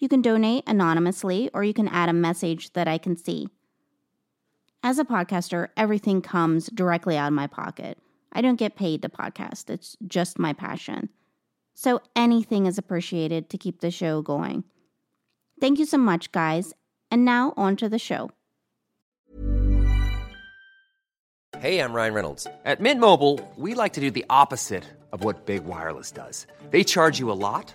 You 0.00 0.08
can 0.08 0.22
donate 0.22 0.64
anonymously 0.66 1.50
or 1.52 1.62
you 1.62 1.74
can 1.74 1.86
add 1.86 2.08
a 2.08 2.14
message 2.14 2.72
that 2.72 2.88
I 2.88 2.96
can 2.96 3.16
see. 3.16 3.48
As 4.82 4.98
a 4.98 5.04
podcaster, 5.04 5.68
everything 5.76 6.22
comes 6.22 6.68
directly 6.68 7.18
out 7.18 7.28
of 7.28 7.34
my 7.34 7.46
pocket. 7.46 7.98
I 8.32 8.40
don't 8.40 8.56
get 8.56 8.76
paid 8.76 9.02
to 9.02 9.10
podcast, 9.10 9.68
it's 9.68 9.98
just 10.06 10.38
my 10.38 10.54
passion. 10.54 11.10
So 11.74 12.00
anything 12.16 12.64
is 12.64 12.78
appreciated 12.78 13.50
to 13.50 13.58
keep 13.58 13.80
the 13.80 13.90
show 13.90 14.22
going. 14.22 14.64
Thank 15.60 15.78
you 15.78 15.84
so 15.84 15.98
much, 15.98 16.32
guys. 16.32 16.72
And 17.10 17.26
now 17.26 17.52
on 17.58 17.76
to 17.76 17.88
the 17.88 17.98
show. 17.98 18.30
Hey, 21.58 21.78
I'm 21.78 21.92
Ryan 21.92 22.14
Reynolds. 22.14 22.46
At 22.64 22.80
Mint 22.80 23.00
Mobile, 23.00 23.38
we 23.56 23.74
like 23.74 23.92
to 23.94 24.00
do 24.00 24.10
the 24.10 24.24
opposite 24.30 24.84
of 25.12 25.24
what 25.24 25.44
Big 25.44 25.64
Wireless 25.66 26.10
does. 26.10 26.46
They 26.70 26.84
charge 26.84 27.18
you 27.18 27.30
a 27.30 27.34
lot 27.34 27.74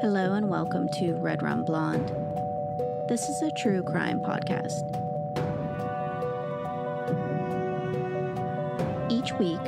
Hello 0.00 0.32
and 0.32 0.48
welcome 0.48 0.88
to 0.88 1.12
Red 1.16 1.42
Rum 1.42 1.62
Blonde. 1.62 2.10
This 3.06 3.28
is 3.28 3.42
a 3.42 3.50
true 3.50 3.82
crime 3.82 4.18
podcast. 4.18 4.88
Each 9.12 9.30
week, 9.34 9.60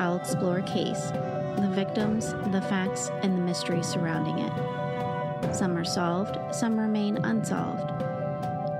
I'll 0.00 0.16
explore 0.16 0.58
a 0.58 0.62
case, 0.62 1.12
the 1.58 1.70
victims, 1.70 2.34
the 2.48 2.60
facts, 2.60 3.12
and 3.22 3.38
the 3.38 3.42
mystery 3.42 3.84
surrounding 3.84 4.40
it. 4.40 5.54
Some 5.54 5.78
are 5.78 5.84
solved, 5.84 6.36
some 6.52 6.76
remain 6.76 7.18
unsolved. 7.24 7.92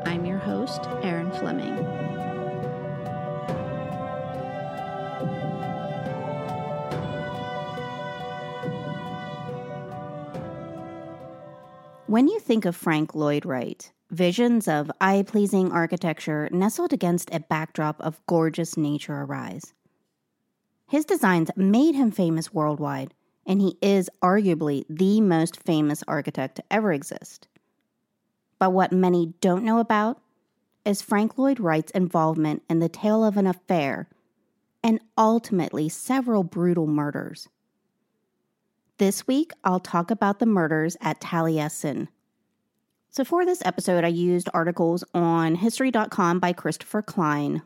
I'm 0.04 0.26
your 0.26 0.38
host, 0.38 0.80
Erin 1.04 1.30
Fleming. 1.30 2.17
When 12.08 12.26
you 12.26 12.40
think 12.40 12.64
of 12.64 12.74
Frank 12.74 13.14
Lloyd 13.14 13.44
Wright, 13.44 13.92
visions 14.10 14.66
of 14.66 14.90
eye 14.98 15.22
pleasing 15.26 15.70
architecture 15.70 16.48
nestled 16.50 16.94
against 16.94 17.28
a 17.34 17.40
backdrop 17.40 18.00
of 18.00 18.24
gorgeous 18.26 18.78
nature 18.78 19.12
arise. 19.12 19.74
His 20.88 21.04
designs 21.04 21.50
made 21.54 21.94
him 21.94 22.10
famous 22.10 22.50
worldwide, 22.50 23.12
and 23.46 23.60
he 23.60 23.76
is 23.82 24.08
arguably 24.22 24.86
the 24.88 25.20
most 25.20 25.62
famous 25.62 26.02
architect 26.08 26.54
to 26.54 26.64
ever 26.70 26.94
exist. 26.94 27.46
But 28.58 28.72
what 28.72 28.90
many 28.90 29.34
don't 29.42 29.62
know 29.62 29.78
about 29.78 30.18
is 30.86 31.02
Frank 31.02 31.36
Lloyd 31.36 31.60
Wright's 31.60 31.92
involvement 31.92 32.62
in 32.70 32.78
the 32.78 32.88
tale 32.88 33.22
of 33.22 33.36
an 33.36 33.46
affair 33.46 34.08
and 34.82 34.98
ultimately 35.18 35.90
several 35.90 36.42
brutal 36.42 36.86
murders. 36.86 37.50
This 38.98 39.28
week, 39.28 39.52
I'll 39.62 39.78
talk 39.78 40.10
about 40.10 40.40
the 40.40 40.46
murders 40.46 40.96
at 41.00 41.20
Taliesin. 41.20 42.08
So, 43.10 43.24
for 43.24 43.46
this 43.46 43.62
episode, 43.64 44.02
I 44.02 44.08
used 44.08 44.48
articles 44.52 45.04
on 45.14 45.54
History.com 45.54 46.40
by 46.40 46.52
Christopher 46.52 47.02
Klein, 47.02 47.62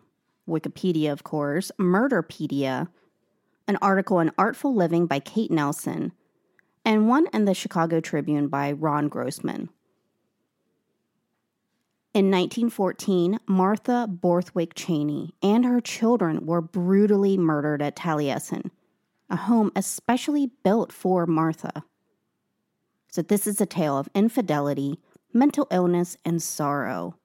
Wikipedia, 0.47 1.11
of 1.11 1.25
course, 1.25 1.73
Murderpedia, 1.81 2.89
an 3.67 3.79
article 3.81 4.19
on 4.19 4.31
Artful 4.37 4.75
Living 4.75 5.07
by 5.07 5.21
Kate 5.21 5.51
Nelson, 5.51 6.13
and 6.85 7.09
one 7.09 7.27
in 7.33 7.47
the 7.47 7.55
Chicago 7.55 7.99
Tribune 7.99 8.49
by 8.49 8.71
Ron 8.71 9.09
Grossman. 9.09 9.71
In 12.13 12.31
1914, 12.31 13.39
Martha 13.47 14.07
Borthwick 14.07 14.75
Cheney 14.75 15.35
and 15.43 15.65
her 15.65 15.81
children 15.81 16.45
were 16.45 16.61
brutally 16.61 17.39
murdered 17.39 17.81
at 17.81 17.97
Taliesin 17.97 18.71
a 19.33 19.37
home 19.37 19.73
especially 19.75 20.51
built 20.63 20.93
for 20.93 21.27
Martha. 21.27 21.85
So, 23.11 23.23
this 23.23 23.47
is 23.47 23.61
a 23.61 23.67
tale 23.67 23.99
of 23.99 24.09
infidelity, 24.15 25.01
mental 25.33 25.67
illness, 25.71 26.17
and 26.25 26.41
sorrow. 26.43 27.17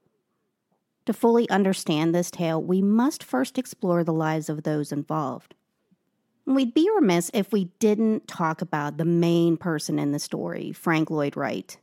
To 1.06 1.14
fully 1.14 1.50
understand 1.50 2.14
this 2.14 2.32
tale, 2.32 2.62
we 2.62 2.82
must 2.82 3.24
first 3.24 3.58
explore 3.58 4.04
the 4.04 4.14
lives 4.14 4.50
of 4.50 4.64
those 4.64 4.92
involved. 4.92 5.54
We'd 6.46 6.74
be 6.74 6.90
remiss 6.96 7.30
if 7.34 7.52
we 7.52 7.66
didn't 7.80 8.28
talk 8.28 8.62
about 8.62 8.98
the 8.98 9.06
main 9.06 9.58
person 9.58 10.00
in 10.00 10.12
the 10.12 10.20
story, 10.20 10.72
Frank 10.72 11.10
Lloyd 11.10 11.38
Wright. 11.38 11.78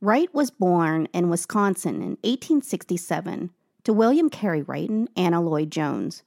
Wright 0.00 0.32
was 0.34 0.50
born 0.50 1.08
in 1.12 1.30
Wisconsin 1.30 1.96
in 1.96 2.18
1867 2.22 3.50
to 3.84 3.92
William 3.92 4.28
Carey 4.28 4.62
Wright 4.62 4.88
and 4.88 5.08
Anna 5.16 5.40
Lloyd 5.40 5.70
Jones. 5.70 6.22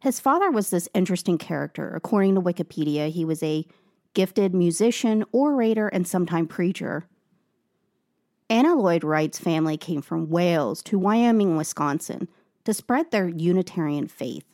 His 0.00 0.20
father 0.20 0.50
was 0.50 0.70
this 0.70 0.88
interesting 0.94 1.38
character. 1.38 1.92
According 1.94 2.36
to 2.36 2.40
Wikipedia, 2.40 3.10
he 3.10 3.24
was 3.24 3.42
a 3.42 3.66
gifted 4.14 4.54
musician, 4.54 5.24
orator, 5.32 5.88
and 5.88 6.06
sometime 6.06 6.46
preacher. 6.46 7.04
Anna 8.48 8.74
Lloyd 8.74 9.04
Wright's 9.04 9.38
family 9.38 9.76
came 9.76 10.00
from 10.00 10.30
Wales 10.30 10.82
to 10.84 10.98
Wyoming, 10.98 11.56
Wisconsin 11.56 12.28
to 12.64 12.72
spread 12.72 13.10
their 13.10 13.28
Unitarian 13.28 14.06
faith. 14.06 14.44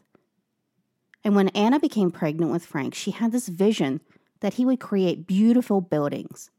And 1.22 1.36
when 1.36 1.48
Anna 1.50 1.78
became 1.78 2.10
pregnant 2.10 2.50
with 2.50 2.66
Frank, 2.66 2.94
she 2.94 3.10
had 3.10 3.32
this 3.32 3.48
vision 3.48 4.00
that 4.40 4.54
he 4.54 4.64
would 4.64 4.80
create 4.80 5.26
beautiful 5.26 5.80
buildings. 5.80 6.50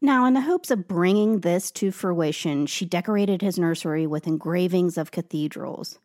Now, 0.00 0.26
in 0.26 0.34
the 0.34 0.42
hopes 0.42 0.70
of 0.70 0.86
bringing 0.86 1.40
this 1.40 1.70
to 1.72 1.90
fruition, 1.90 2.66
she 2.66 2.84
decorated 2.84 3.42
his 3.42 3.58
nursery 3.58 4.06
with 4.06 4.26
engravings 4.26 4.96
of 4.96 5.10
cathedrals 5.10 5.98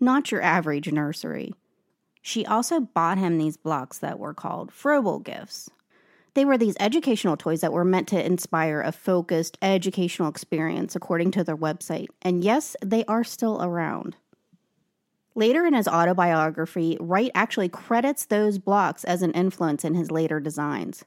not 0.00 0.32
your 0.32 0.42
average 0.42 0.90
nursery. 0.90 1.52
She 2.22 2.44
also 2.44 2.80
bought 2.80 3.18
him 3.18 3.38
these 3.38 3.56
blocks 3.56 3.98
that 3.98 4.18
were 4.18 4.34
called 4.34 4.70
Froebel 4.70 5.24
gifts. 5.24 5.70
They 6.34 6.44
were 6.44 6.58
these 6.58 6.76
educational 6.78 7.36
toys 7.36 7.60
that 7.60 7.72
were 7.72 7.84
meant 7.84 8.08
to 8.08 8.24
inspire 8.24 8.80
a 8.80 8.92
focused 8.92 9.58
educational 9.60 10.28
experience, 10.28 10.94
according 10.94 11.32
to 11.32 11.44
their 11.44 11.56
website. 11.56 12.08
And 12.22 12.44
yes, 12.44 12.76
they 12.84 13.04
are 13.06 13.24
still 13.24 13.62
around. 13.62 14.16
Later 15.34 15.64
in 15.64 15.74
his 15.74 15.88
autobiography, 15.88 16.96
Wright 17.00 17.30
actually 17.34 17.68
credits 17.68 18.26
those 18.26 18.58
blocks 18.58 19.04
as 19.04 19.22
an 19.22 19.32
influence 19.32 19.84
in 19.84 19.94
his 19.94 20.10
later 20.10 20.40
designs. 20.40 21.04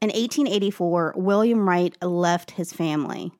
In 0.00 0.08
1884, 0.08 1.14
William 1.16 1.68
Wright 1.68 1.96
left 2.02 2.52
his 2.52 2.72
family. 2.72 3.32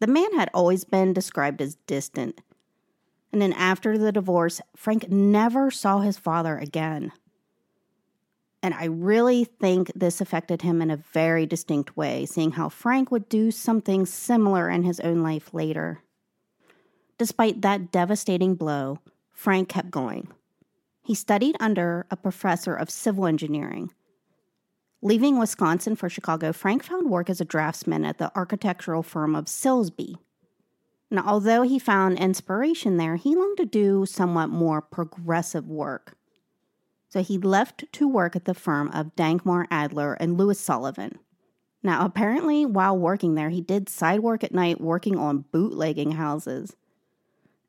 The 0.00 0.06
man 0.06 0.34
had 0.34 0.50
always 0.52 0.84
been 0.84 1.12
described 1.12 1.62
as 1.62 1.76
distant, 1.86 2.40
and 3.32 3.40
then 3.40 3.52
after 3.52 3.96
the 3.96 4.12
divorce, 4.12 4.60
Frank 4.76 5.08
never 5.08 5.70
saw 5.70 6.00
his 6.00 6.18
father 6.18 6.58
again. 6.58 7.12
And 8.62 8.74
I 8.74 8.84
really 8.86 9.44
think 9.44 9.90
this 9.94 10.20
affected 10.20 10.62
him 10.62 10.82
in 10.82 10.90
a 10.90 10.96
very 10.96 11.46
distinct 11.46 11.96
way, 11.96 12.26
seeing 12.26 12.52
how 12.52 12.68
Frank 12.68 13.10
would 13.10 13.28
do 13.28 13.50
something 13.50 14.04
similar 14.04 14.68
in 14.68 14.82
his 14.82 15.00
own 15.00 15.22
life 15.22 15.54
later. 15.54 16.02
Despite 17.16 17.62
that 17.62 17.90
devastating 17.90 18.54
blow, 18.54 18.98
Frank 19.32 19.68
kept 19.68 19.90
going. 19.90 20.28
He 21.02 21.14
studied 21.14 21.56
under 21.60 22.06
a 22.10 22.16
professor 22.16 22.74
of 22.74 22.90
civil 22.90 23.26
engineering. 23.26 23.90
Leaving 25.02 25.38
Wisconsin 25.38 25.96
for 25.96 26.10
Chicago, 26.10 26.52
Frank 26.52 26.82
found 26.82 27.08
work 27.08 27.30
as 27.30 27.40
a 27.40 27.46
draftsman 27.46 28.04
at 28.04 28.18
the 28.18 28.30
architectural 28.36 29.02
firm 29.02 29.34
of 29.34 29.46
Silsbee. 29.46 30.16
Now, 31.10 31.24
although 31.26 31.62
he 31.62 31.78
found 31.78 32.18
inspiration 32.18 32.96
there, 32.96 33.16
he 33.16 33.34
longed 33.34 33.56
to 33.56 33.66
do 33.66 34.06
somewhat 34.06 34.48
more 34.48 34.80
progressive 34.80 35.66
work. 35.66 36.16
So 37.08 37.22
he 37.22 37.38
left 37.38 37.84
to 37.92 38.06
work 38.06 38.36
at 38.36 38.44
the 38.44 38.54
firm 38.54 38.88
of 38.92 39.16
Dankmar 39.16 39.66
Adler 39.70 40.14
and 40.14 40.38
Louis 40.38 40.58
Sullivan. 40.58 41.18
Now, 41.82 42.04
apparently, 42.04 42.64
while 42.64 42.96
working 42.96 43.34
there, 43.34 43.48
he 43.48 43.60
did 43.60 43.88
side 43.88 44.20
work 44.20 44.44
at 44.44 44.54
night 44.54 44.80
working 44.80 45.18
on 45.18 45.46
bootlegging 45.50 46.12
houses. 46.12 46.76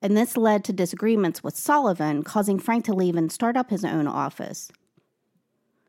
And 0.01 0.15
this 0.15 0.37
led 0.37 0.63
to 0.65 0.73
disagreements 0.73 1.43
with 1.43 1.55
Sullivan, 1.57 2.23
causing 2.23 2.59
Frank 2.59 2.85
to 2.85 2.93
leave 2.93 3.15
and 3.15 3.31
start 3.31 3.57
up 3.57 3.69
his 3.69 3.85
own 3.85 4.07
office. 4.07 4.71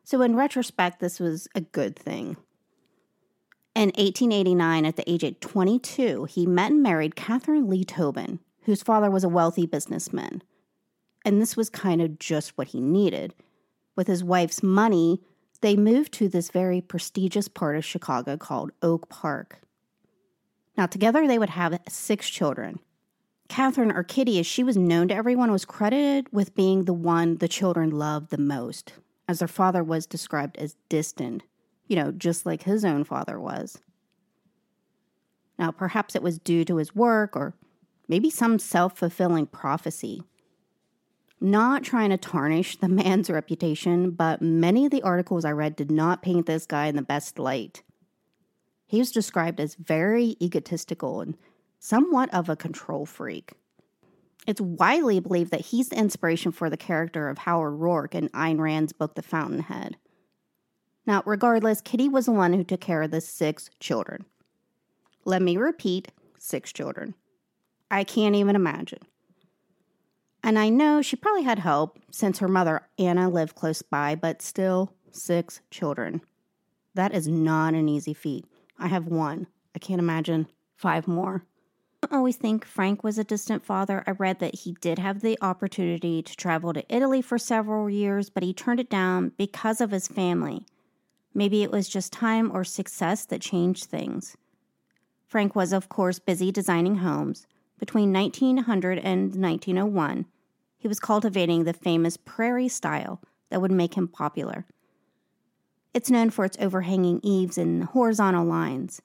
So, 0.03 0.21
in 0.21 0.35
retrospect, 0.35 0.99
this 0.99 1.19
was 1.19 1.47
a 1.53 1.61
good 1.61 1.95
thing. 1.95 2.37
In 3.75 3.87
1889, 3.87 4.85
at 4.85 4.97
the 4.97 5.09
age 5.09 5.23
of 5.23 5.39
22, 5.39 6.25
he 6.25 6.45
met 6.45 6.71
and 6.71 6.83
married 6.83 7.15
Catherine 7.15 7.67
Lee 7.67 7.83
Tobin, 7.83 8.39
whose 8.63 8.83
father 8.83 9.09
was 9.09 9.23
a 9.23 9.29
wealthy 9.29 9.65
businessman. 9.65 10.43
And 11.25 11.41
this 11.41 11.57
was 11.57 11.71
kind 11.71 11.99
of 11.99 12.19
just 12.19 12.55
what 12.55 12.67
he 12.67 12.79
needed. 12.79 13.33
With 13.95 14.05
his 14.07 14.23
wife's 14.23 14.61
money, 14.61 15.21
they 15.61 15.75
moved 15.75 16.13
to 16.13 16.29
this 16.29 16.51
very 16.51 16.81
prestigious 16.81 17.47
part 17.47 17.75
of 17.75 17.83
Chicago 17.83 18.37
called 18.37 18.71
Oak 18.83 19.09
Park. 19.09 19.61
Now, 20.77 20.85
together 20.85 21.27
they 21.27 21.39
would 21.39 21.49
have 21.49 21.79
six 21.89 22.29
children. 22.29 22.79
Catherine, 23.49 23.91
or 23.91 24.03
Kitty, 24.03 24.39
as 24.39 24.45
she 24.45 24.63
was 24.63 24.77
known 24.77 25.07
to 25.07 25.15
everyone, 25.15 25.51
was 25.51 25.65
credited 25.65 26.27
with 26.31 26.55
being 26.55 26.85
the 26.85 26.93
one 26.93 27.37
the 27.37 27.47
children 27.47 27.89
loved 27.89 28.29
the 28.29 28.37
most, 28.37 28.93
as 29.27 29.39
their 29.39 29.47
father 29.47 29.83
was 29.83 30.05
described 30.05 30.57
as 30.57 30.75
distant, 30.89 31.43
you 31.87 31.95
know, 31.95 32.11
just 32.11 32.45
like 32.45 32.63
his 32.63 32.85
own 32.85 33.03
father 33.03 33.39
was. 33.39 33.79
Now, 35.57 35.71
perhaps 35.71 36.15
it 36.15 36.23
was 36.23 36.39
due 36.39 36.65
to 36.65 36.77
his 36.77 36.95
work 36.95 37.35
or 37.35 37.53
maybe 38.07 38.29
some 38.29 38.59
self 38.59 38.97
fulfilling 38.97 39.47
prophecy. 39.47 40.23
Not 41.39 41.83
trying 41.83 42.09
to 42.09 42.17
tarnish 42.17 42.77
the 42.77 42.87
man's 42.89 43.29
reputation, 43.29 44.11
but 44.11 44.41
many 44.41 44.85
of 44.85 44.91
the 44.91 45.03
articles 45.03 45.45
I 45.45 45.51
read 45.51 45.75
did 45.75 45.91
not 45.91 46.21
paint 46.21 46.45
this 46.45 46.65
guy 46.65 46.87
in 46.87 46.95
the 46.95 47.01
best 47.01 47.37
light. 47.37 47.83
He 48.85 48.99
was 48.99 49.11
described 49.11 49.59
as 49.59 49.75
very 49.75 50.37
egotistical 50.41 51.21
and 51.21 51.35
somewhat 51.79 52.33
of 52.33 52.47
a 52.47 52.55
control 52.55 53.05
freak. 53.05 53.53
It's 54.45 54.61
widely 54.61 55.19
believed 55.19 55.51
that 55.51 55.61
he's 55.61 55.89
the 55.89 55.97
inspiration 55.97 56.51
for 56.51 56.69
the 56.69 56.77
character 56.77 57.29
of 57.29 57.39
Howard 57.39 57.79
Roark 57.79 58.13
in 58.13 58.29
Ayn 58.29 58.59
Rand's 58.59 58.93
book 58.93 59.15
The 59.15 59.21
Fountainhead. 59.21 59.97
Now, 61.05 61.23
regardless, 61.25 61.81
Kitty 61.81 62.07
was 62.07 62.25
the 62.25 62.31
one 62.31 62.53
who 62.53 62.63
took 62.63 62.81
care 62.81 63.01
of 63.01 63.11
the 63.11 63.21
six 63.21 63.69
children. 63.79 64.25
Let 65.25 65.41
me 65.41 65.57
repeat 65.57 66.11
six 66.37 66.71
children. 66.71 67.15
I 67.91 68.03
can't 68.03 68.35
even 68.35 68.55
imagine. 68.55 68.99
And 70.43 70.59
I 70.59 70.69
know 70.69 71.01
she 71.01 71.15
probably 71.15 71.43
had 71.43 71.59
help 71.59 71.99
since 72.11 72.39
her 72.39 72.47
mother, 72.47 72.87
Anna, 72.97 73.29
lived 73.29 73.55
close 73.55 73.81
by, 73.81 74.15
but 74.15 74.41
still, 74.41 74.93
six 75.11 75.61
children. 75.71 76.21
That 76.95 77.13
is 77.13 77.27
not 77.27 77.73
an 77.73 77.87
easy 77.87 78.13
feat. 78.13 78.45
I 78.77 78.87
have 78.87 79.05
one. 79.07 79.47
I 79.75 79.79
can't 79.79 79.99
imagine 79.99 80.47
five 80.75 81.07
more. 81.07 81.45
I 82.11 82.17
always 82.17 82.35
think 82.35 82.65
Frank 82.65 83.03
was 83.03 83.17
a 83.17 83.23
distant 83.23 83.63
father. 83.63 84.03
I 84.05 84.11
read 84.11 84.39
that 84.39 84.55
he 84.55 84.75
did 84.81 84.99
have 84.99 85.21
the 85.21 85.37
opportunity 85.41 86.21
to 86.21 86.35
travel 86.35 86.73
to 86.73 86.83
Italy 86.93 87.21
for 87.21 87.37
several 87.37 87.89
years, 87.89 88.29
but 88.29 88.43
he 88.43 88.53
turned 88.53 88.81
it 88.81 88.89
down 88.89 89.31
because 89.37 89.79
of 89.79 89.91
his 89.91 90.09
family. 90.09 90.65
Maybe 91.33 91.63
it 91.63 91.71
was 91.71 91.89
just 91.89 92.13
time 92.13 92.51
or 92.51 92.63
success 92.63 93.25
that 93.25 93.41
changed 93.41 93.85
things. 93.85 94.37
Frank 95.25 95.55
was, 95.55 95.73
of 95.73 95.89
course, 95.89 96.19
busy 96.19 96.51
designing 96.51 96.97
homes. 96.97 97.47
Between 97.79 98.13
1900 98.13 98.99
and 98.99 99.35
1901, 99.35 100.25
he 100.77 100.87
was 100.87 100.99
cultivating 100.99 101.63
the 101.63 101.73
famous 101.73 102.17
prairie 102.17 102.67
style 102.67 103.19
that 103.49 103.61
would 103.61 103.71
make 103.71 103.95
him 103.95 104.07
popular. 104.07 104.65
It's 105.93 106.09
known 106.09 106.29
for 106.29 106.45
its 106.45 106.57
overhanging 106.59 107.19
eaves 107.23 107.57
and 107.57 107.83
horizontal 107.83 108.45
lines. 108.45 109.01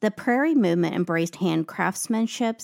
The 0.00 0.10
prairie 0.10 0.54
movement 0.54 0.94
embraced 0.94 1.36
hand 1.36 1.66
craftsmanship 1.66 2.60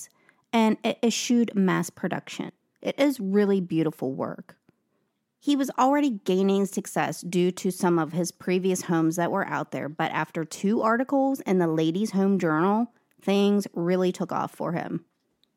and 0.53 0.77
it 0.85 0.99
eschewed 1.03 1.55
mass 1.55 1.91
production. 1.91 2.53
It 2.81 2.99
is 2.99 3.19
really 3.19 3.61
beautiful 3.61 4.13
work. 4.13 4.57
He 5.45 5.57
was 5.57 5.71
already 5.79 6.21
gaining 6.25 6.65
success 6.65 7.21
due 7.21 7.51
to 7.51 7.71
some 7.71 7.99
of 7.99 8.15
his 8.15 8.33
previous 8.33 8.85
homes 8.85 9.17
that 9.17 9.31
were 9.31 9.47
out 9.47 9.73
there, 9.73 9.91
but 9.91 10.11
after 10.11 10.43
two 10.43 10.81
articles 10.81 11.41
in 11.41 11.59
the 11.59 11.67
Ladies' 11.67 12.13
Home 12.13 12.39
Journal, 12.39 12.95
things 13.21 13.67
really 13.75 14.11
took 14.11 14.33
off 14.33 14.53
for 14.53 14.73
him. 14.73 15.05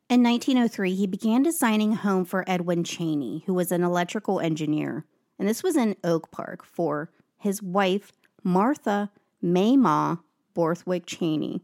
In 0.10 0.22
1903, 0.22 0.94
he 0.94 1.08
began 1.08 1.42
designing 1.42 1.94
a 1.94 1.96
home 1.96 2.26
for 2.26 2.44
Edwin 2.48 2.84
Cheney, 2.84 3.44
who 3.46 3.54
was 3.54 3.72
an 3.72 3.82
electrical 3.82 4.42
engineer, 4.42 5.06
and 5.40 5.48
this 5.48 5.64
was 5.64 5.78
in 5.78 5.96
Oak 6.04 6.32
Park 6.32 6.66
for 6.66 7.10
his 7.38 7.64
wife, 7.64 8.12
Martha 8.44 9.10
Mamah 9.42 10.20
Borthwick 10.54 11.06
Cheney. 11.06 11.62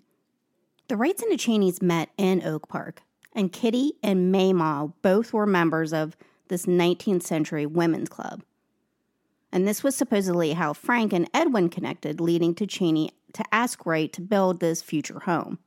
The 0.87 0.95
Wrights 0.95 1.21
and 1.21 1.29
the 1.29 1.35
Cheneys 1.35 1.81
met 1.81 2.07
in 2.17 2.41
Oak 2.41 2.69
Park, 2.69 3.01
and 3.33 3.51
Kitty 3.51 3.95
and 4.01 4.33
Mamah 4.33 4.93
both 5.01 5.33
were 5.33 5.45
members 5.45 5.91
of 5.91 6.15
this 6.47 6.65
19th 6.65 7.23
century 7.23 7.65
women's 7.65 8.09
club. 8.09 8.43
And 9.51 9.67
this 9.67 9.83
was 9.83 9.95
supposedly 9.95 10.53
how 10.53 10.73
Frank 10.73 11.13
and 11.13 11.29
Edwin 11.33 11.69
connected, 11.69 12.19
leading 12.19 12.55
to 12.55 12.65
Cheney 12.65 13.11
to 13.33 13.43
ask 13.51 13.85
Wright 13.85 14.11
to 14.13 14.21
build 14.21 14.59
this 14.59 14.81
future 14.81 15.19
home. 15.19 15.59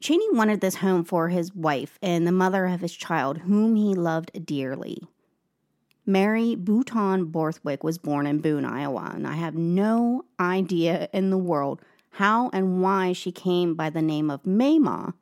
Cheney 0.00 0.26
wanted 0.32 0.60
this 0.60 0.76
home 0.76 1.04
for 1.04 1.28
his 1.28 1.54
wife 1.54 1.98
and 2.02 2.26
the 2.26 2.32
mother 2.32 2.66
of 2.66 2.80
his 2.80 2.92
child, 2.92 3.38
whom 3.38 3.76
he 3.76 3.94
loved 3.94 4.44
dearly. 4.44 5.06
Mary 6.04 6.56
Bouton 6.56 7.26
Borthwick 7.26 7.84
was 7.84 7.98
born 7.98 8.26
in 8.26 8.40
Boone, 8.40 8.64
Iowa, 8.64 9.12
and 9.14 9.24
I 9.24 9.34
have 9.34 9.54
no 9.54 10.24
idea 10.40 11.08
in 11.12 11.30
the 11.30 11.38
world 11.38 11.80
how 12.10 12.50
and 12.52 12.82
why 12.82 13.12
she 13.12 13.30
came 13.30 13.74
by 13.74 13.88
the 13.88 14.02
name 14.02 14.30
of 14.30 14.42
Mamah, 14.42 15.14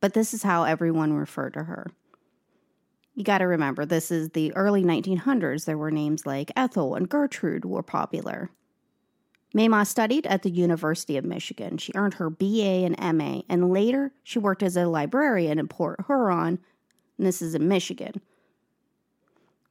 but 0.00 0.14
this 0.14 0.32
is 0.32 0.42
how 0.42 0.64
everyone 0.64 1.12
referred 1.12 1.52
to 1.54 1.64
her. 1.64 1.90
You 3.14 3.22
got 3.22 3.38
to 3.38 3.44
remember, 3.44 3.86
this 3.86 4.10
is 4.10 4.30
the 4.30 4.52
early 4.54 4.82
1900s. 4.82 5.64
There 5.64 5.78
were 5.78 5.90
names 5.90 6.26
like 6.26 6.50
Ethel 6.56 6.96
and 6.96 7.08
Gertrude 7.08 7.64
were 7.64 7.82
popular. 7.82 8.50
Mamah 9.54 9.86
studied 9.86 10.26
at 10.26 10.42
the 10.42 10.50
University 10.50 11.16
of 11.16 11.24
Michigan. 11.24 11.78
She 11.78 11.92
earned 11.94 12.14
her 12.14 12.28
BA 12.28 12.84
and 12.84 13.16
MA, 13.16 13.42
and 13.48 13.70
later 13.70 14.12
she 14.24 14.40
worked 14.40 14.64
as 14.64 14.76
a 14.76 14.86
librarian 14.86 15.60
in 15.60 15.68
Port 15.68 16.04
Huron, 16.08 16.58
and 17.16 17.26
this 17.26 17.40
is 17.40 17.54
in 17.54 17.68
Michigan. 17.68 18.20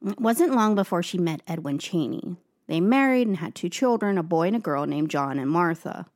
It 0.06 0.18
wasn't 0.18 0.54
long 0.54 0.74
before 0.74 1.02
she 1.02 1.18
met 1.18 1.42
Edwin 1.46 1.78
Cheney. 1.78 2.38
They 2.66 2.80
married 2.80 3.26
and 3.26 3.36
had 3.36 3.54
two 3.54 3.68
children, 3.68 4.16
a 4.16 4.22
boy 4.22 4.46
and 4.46 4.56
a 4.56 4.60
girl 4.60 4.86
named 4.86 5.10
John 5.10 5.38
and 5.38 5.50
Martha. 5.50 6.06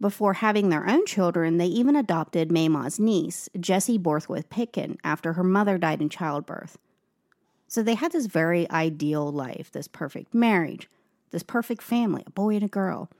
Before 0.00 0.34
having 0.34 0.68
their 0.68 0.88
own 0.88 1.06
children, 1.06 1.58
they 1.58 1.66
even 1.66 1.96
adopted 1.96 2.50
Mamah's 2.50 2.98
niece, 2.98 3.48
Jessie 3.58 3.98
Borthwick 3.98 4.50
Pitkin, 4.50 4.98
after 5.04 5.34
her 5.34 5.44
mother 5.44 5.78
died 5.78 6.02
in 6.02 6.08
childbirth. 6.08 6.78
So 7.68 7.82
they 7.82 7.94
had 7.94 8.12
this 8.12 8.26
very 8.26 8.70
ideal 8.70 9.30
life, 9.30 9.70
this 9.70 9.88
perfect 9.88 10.34
marriage 10.34 10.88
this 11.34 11.42
perfect 11.42 11.82
family, 11.82 12.22
a 12.26 12.30
boy 12.30 12.54
and 12.54 12.62
a 12.62 12.68
girl, 12.68 13.10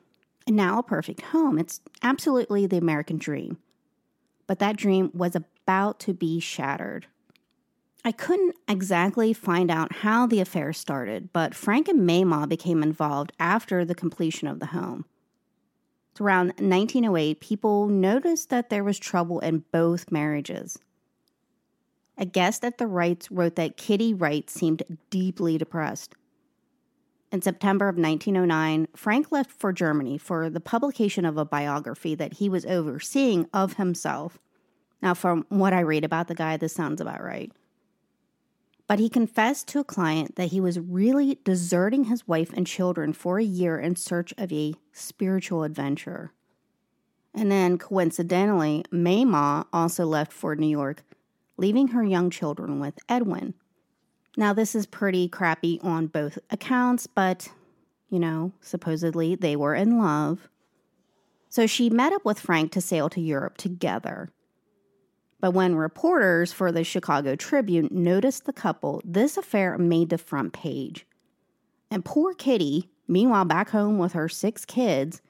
and 0.47 0.57
now 0.57 0.79
a 0.79 0.85
perfect 0.85 1.21
home. 1.21 1.59
It's 1.59 1.81
absolutely 2.01 2.65
the 2.65 2.77
American 2.79 3.19
dream. 3.19 3.59
But 4.47 4.61
that 4.61 4.77
dream 4.77 5.11
was 5.13 5.35
about 5.35 5.99
to 6.01 6.15
be 6.15 6.39
shattered. 6.39 7.07
I 8.05 8.13
couldn't 8.13 8.55
exactly 8.69 9.33
find 9.33 9.69
out 9.69 9.97
how 9.97 10.27
the 10.27 10.39
affair 10.39 10.73
started, 10.73 11.33
but 11.33 11.57
Frank 11.57 11.89
and 11.89 12.09
Mamah 12.09 12.49
became 12.49 12.85
involved 12.85 13.33
after 13.41 13.85
the 13.85 13.97
completion 13.97 14.47
of 14.47 14.61
the 14.61 14.67
home. 14.67 15.07
Around 16.21 16.55
1908, 16.59 17.41
people 17.41 17.89
noticed 17.89 18.51
that 18.51 18.71
there 18.71 18.85
was 18.85 18.99
trouble 18.99 19.41
in 19.41 19.65
both 19.73 20.13
marriages. 20.13 20.79
A 22.17 22.25
guest 22.25 22.65
at 22.65 22.79
the 22.79 22.87
Wrights 22.87 23.31
wrote 23.31 23.57
that 23.57 23.77
Kitty 23.77 24.15
Wright 24.15 24.49
seemed 24.49 24.85
deeply 25.11 25.59
depressed. 25.59 26.15
In 27.33 27.43
September 27.43 27.89
of 27.89 27.97
1909, 27.97 28.87
Frank 28.95 29.33
left 29.33 29.51
for 29.51 29.73
Germany 29.73 30.17
for 30.17 30.49
the 30.49 30.61
publication 30.61 31.25
of 31.25 31.37
a 31.37 31.45
biography 31.45 32.15
that 32.15 32.35
he 32.35 32.49
was 32.49 32.65
overseeing 32.65 33.49
of 33.53 33.73
himself. 33.75 34.39
Now, 35.03 35.15
from 35.15 35.45
what 35.49 35.73
I 35.73 35.81
read 35.81 36.05
about 36.05 36.29
the 36.29 36.37
guy, 36.37 36.57
this 36.57 36.73
sounds 36.73 37.01
about 37.01 37.23
right. 37.23 37.51
But 38.87 38.99
he 38.99 39.09
confessed 39.09 39.67
to 39.69 39.81
a 39.81 39.85
client 39.85 40.37
that 40.37 40.51
he 40.51 40.61
was 40.61 40.79
really 40.79 41.39
deserting 41.45 42.05
his 42.05 42.29
wife 42.29 42.53
and 42.53 42.67
children 42.67 43.13
for 43.13 43.39
a 43.39 43.45
year 43.45 43.79
in 43.79 43.97
search 43.97 44.35
of 44.37 44.53
a 44.53 44.75
spiritual 44.93 45.63
adventure. 45.63 46.33
And 47.35 47.51
then, 47.51 47.79
coincidentally, 47.79 48.85
Mamah 48.93 49.67
also 49.73 50.05
left 50.05 50.33
for 50.33 50.55
New 50.55 50.69
York, 50.69 51.03
leaving 51.57 51.89
her 51.89 52.05
young 52.05 52.31
children 52.31 52.79
with 52.79 52.99
Edwin. 53.09 53.55
Now, 54.37 54.53
this 54.53 54.75
is 54.75 54.87
pretty 54.87 55.29
crappy 55.29 55.81
on 55.83 56.07
both 56.09 56.39
accounts, 56.51 57.07
but, 57.07 57.49
you 58.11 58.19
know, 58.19 58.53
supposedly 58.61 59.35
they 59.35 59.57
were 59.57 59.75
in 59.75 59.99
love. 59.99 60.49
So 61.49 61.67
she 61.67 61.89
met 61.89 62.13
up 62.13 62.25
with 62.25 62.41
Frank 62.41 62.73
to 62.73 62.81
sail 62.81 63.09
to 63.11 63.21
Europe 63.21 63.57
together. 63.57 64.31
But 65.45 65.53
when 65.53 65.77
reporters 65.77 66.55
for 66.55 66.73
the 66.73 66.85
Chicago 66.85 67.37
Tribune 67.37 67.89
noticed 67.91 68.47
the 68.47 68.53
couple, 68.55 69.03
this 69.05 69.37
affair 69.37 69.77
made 69.77 70.09
the 70.09 70.17
front 70.17 70.55
page. 70.55 71.07
And 71.91 72.03
poor 72.03 72.33
Kitty, 72.33 72.89
meanwhile 73.07 73.45
back 73.45 73.69
home 73.69 73.99
with 73.99 74.15
her 74.15 74.27
six 74.27 74.65
kids, 74.65 75.21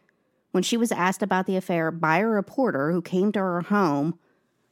when 0.52 0.62
she 0.62 0.76
was 0.76 0.92
asked 0.92 1.20
about 1.20 1.46
the 1.46 1.56
affair 1.56 1.90
by 1.90 2.18
a 2.18 2.28
reporter 2.28 2.92
who 2.92 3.02
came 3.02 3.32
to 3.32 3.40
her 3.40 3.62
home, 3.62 4.16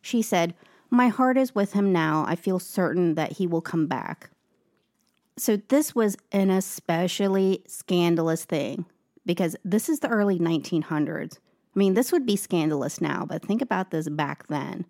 she 0.00 0.22
said, 0.22 0.54
My 0.90 1.08
heart 1.08 1.36
is 1.36 1.56
with 1.56 1.72
him 1.72 1.92
now. 1.92 2.24
I 2.28 2.36
feel 2.36 2.60
certain 2.60 3.16
that 3.16 3.32
he 3.32 3.48
will 3.48 3.60
come 3.60 3.88
back. 3.88 4.30
So, 5.36 5.56
this 5.56 5.92
was 5.92 6.16
an 6.30 6.50
especially 6.50 7.64
scandalous 7.66 8.44
thing 8.44 8.86
because 9.26 9.56
this 9.64 9.88
is 9.88 9.98
the 9.98 10.08
early 10.08 10.38
1900s. 10.38 11.38
I 11.74 11.78
mean, 11.78 11.94
this 11.94 12.12
would 12.12 12.26
be 12.26 12.36
scandalous 12.36 13.00
now, 13.00 13.26
but 13.28 13.44
think 13.44 13.60
about 13.60 13.90
this 13.90 14.08
back 14.08 14.46
then. 14.46 14.84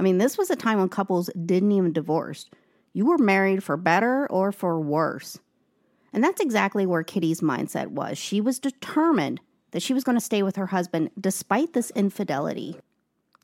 I 0.00 0.02
mean, 0.02 0.16
this 0.16 0.38
was 0.38 0.48
a 0.48 0.56
time 0.56 0.78
when 0.78 0.88
couples 0.88 1.28
didn't 1.44 1.72
even 1.72 1.92
divorce. 1.92 2.48
You 2.94 3.04
were 3.04 3.18
married 3.18 3.62
for 3.62 3.76
better 3.76 4.26
or 4.30 4.50
for 4.50 4.80
worse. 4.80 5.38
And 6.10 6.24
that's 6.24 6.40
exactly 6.40 6.86
where 6.86 7.02
Kitty's 7.02 7.42
mindset 7.42 7.88
was. 7.88 8.16
She 8.16 8.40
was 8.40 8.58
determined 8.58 9.42
that 9.72 9.82
she 9.82 9.92
was 9.92 10.02
going 10.02 10.16
to 10.16 10.24
stay 10.24 10.42
with 10.42 10.56
her 10.56 10.68
husband 10.68 11.10
despite 11.20 11.74
this 11.74 11.90
infidelity. 11.90 12.78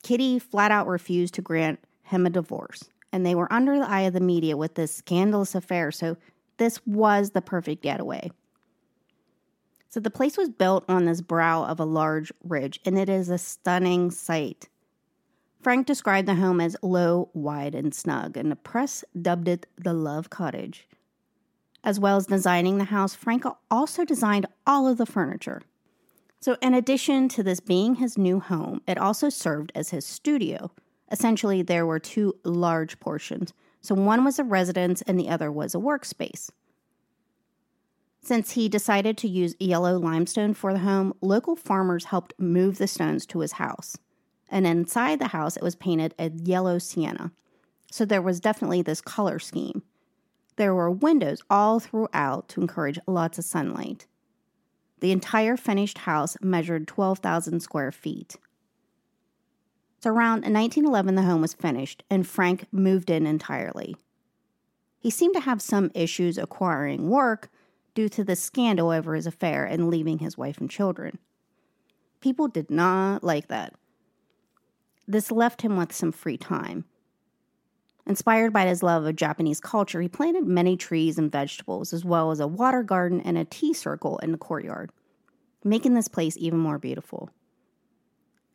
Kitty 0.03 0.39
flat 0.39 0.71
out 0.71 0.87
refused 0.87 1.35
to 1.35 1.43
grant 1.43 1.79
him 2.05 2.25
a 2.25 2.31
divorce, 2.31 2.85
and 3.13 3.27
they 3.27 3.35
were 3.35 3.53
under 3.53 3.79
the 3.79 3.87
eye 3.87 4.01
of 4.03 4.15
the 4.15 4.21
media 4.21 4.57
with 4.57 4.77
this 4.77 4.95
scandalous 4.95 5.55
affair, 5.55 5.93
so 5.93 6.17
this 6.57 6.81
was 6.87 7.33
the 7.33 7.43
perfect 7.43 7.83
getaway. 7.83 8.31
So 9.91 10.01
the 10.01 10.11
place 10.11 10.39
was 10.39 10.49
built 10.49 10.87
on 10.89 11.05
this 11.05 11.21
brow 11.21 11.65
of 11.65 11.81
a 11.81 11.85
large 11.85 12.33
ridge, 12.43 12.81
and 12.87 12.99
it 12.99 13.11
is 13.11 13.29
a 13.29 13.37
stunning 13.37 14.11
sight. 14.11 14.71
Frank 15.67 15.85
described 15.85 16.29
the 16.29 16.37
home 16.37 16.61
as 16.61 16.77
low, 16.81 17.29
wide, 17.35 17.75
and 17.75 17.93
snug, 17.93 18.37
and 18.37 18.53
the 18.53 18.55
press 18.55 19.03
dubbed 19.21 19.49
it 19.49 19.67
the 19.77 19.93
Love 19.93 20.31
Cottage. 20.31 20.87
As 21.83 21.99
well 21.99 22.17
as 22.17 22.29
designing 22.29 22.79
the 22.79 22.85
house, 22.85 23.17
Frank 23.17 23.43
also 23.69 24.05
designed 24.05 24.47
all 24.65 24.87
of 24.87 24.97
the 24.97 25.07
furniture. 25.07 25.63
So, 26.39 26.57
in 26.63 26.73
addition 26.73 27.29
to 27.31 27.43
this 27.43 27.59
being 27.59 27.97
his 27.97 28.17
new 28.17 28.39
home, 28.39 28.81
it 28.87 28.97
also 28.97 29.29
served 29.29 29.73
as 29.75 29.91
his 29.91 30.07
studio. 30.07 30.71
Essentially, 31.11 31.63
there 31.63 31.85
were 31.85 31.99
two 31.99 32.35
large 32.45 33.01
portions. 33.01 33.53
So, 33.81 33.93
one 33.97 34.23
was 34.23 34.39
a 34.39 34.45
residence 34.45 35.03
and 35.03 35.19
the 35.19 35.29
other 35.29 35.51
was 35.51 35.75
a 35.75 35.79
workspace. 35.79 36.49
Since 38.23 38.53
he 38.53 38.69
decided 38.69 39.19
to 39.19 39.29
use 39.29 39.57
yellow 39.59 39.99
limestone 39.99 40.55
for 40.55 40.73
the 40.73 40.79
home, 40.79 41.13
local 41.21 41.57
farmers 41.57 42.05
helped 42.05 42.35
move 42.39 42.79
the 42.79 42.87
stones 42.87 43.27
to 43.27 43.41
his 43.41 43.51
house. 43.51 43.97
And 44.49 44.67
inside 44.67 45.19
the 45.19 45.29
house, 45.29 45.57
it 45.57 45.63
was 45.63 45.77
painted 45.77 46.15
a 46.19 46.31
yellow 46.31 46.79
sienna. 46.79 47.33
So 47.91 48.05
there 48.05 48.23
was 48.23 48.41
definitely 48.41 48.83
this 48.83 49.01
color 49.01 49.39
scheme. 49.39 49.83
There 50.57 50.75
were 50.75 50.91
windows 50.91 51.43
all 51.51 51.81
throughout 51.81 52.49
to 52.51 52.61
encourage 52.61 52.99
lots 53.07 53.39
of 53.39 53.45
sunlight. 53.45 54.07
The 55.01 55.13
entire 55.13 55.57
finished 55.57 55.99
house 55.99 56.37
measured 56.41 56.89
12,000 56.89 57.61
square 57.61 57.93
feet. 57.93 58.37
So 60.01 60.11
around 60.11 60.43
1911, 60.43 61.15
the 61.15 61.23
home 61.23 61.41
was 61.41 61.55
finished, 61.55 62.05
and 62.09 62.27
Frank 62.27 62.67
moved 62.73 63.11
in 63.11 63.27
entirely. 63.27 63.97
He 64.99 65.11
seemed 65.11 65.35
to 65.35 65.41
have 65.41 65.61
some 65.61 65.91
issues 65.95 66.39
acquiring 66.39 67.09
work 67.09 67.51
due 67.95 68.09
to 68.11 68.25
the 68.25 68.37
scandal 68.37 68.91
over 68.91 69.15
his 69.15 69.27
affair 69.27 69.65
and 69.65 69.91
leaving 69.91 70.19
his 70.19 70.39
wife 70.39 70.59
and 70.59 70.71
children. 70.71 71.19
People 72.21 72.49
did 72.49 72.71
not 72.71 73.23
like 73.23 73.49
that. 73.49 73.75
This 75.09 75.31
left 75.31 75.63
him 75.63 75.77
with 75.77 75.93
some 75.93 76.13
free 76.13 76.37
time. 76.37 76.85
Inspired 78.07 78.53
by 78.53 78.67
his 78.67 78.83
love 78.83 79.05
of 79.05 79.17
Japanese 79.17 79.61
culture, 79.61 80.01
he 80.01 80.09
planted 80.09 80.47
many 80.47 80.77
trees 80.77 81.19
and 81.19 81.31
vegetables, 81.31 81.93
as 81.93 82.05
well 82.05 82.31
as 82.31 82.39
a 82.39 82.47
water 82.47 82.83
garden 82.83 83.21
and 83.21 83.37
a 83.37 83.45
tea 83.45 83.73
circle 83.73 84.19
in 84.19 84.31
the 84.31 84.39
courtyard, 84.39 84.91
making 85.65 85.95
this 85.95 86.07
place 86.07 86.37
even 86.37 86.59
more 86.59 86.79
beautiful. 86.79 87.31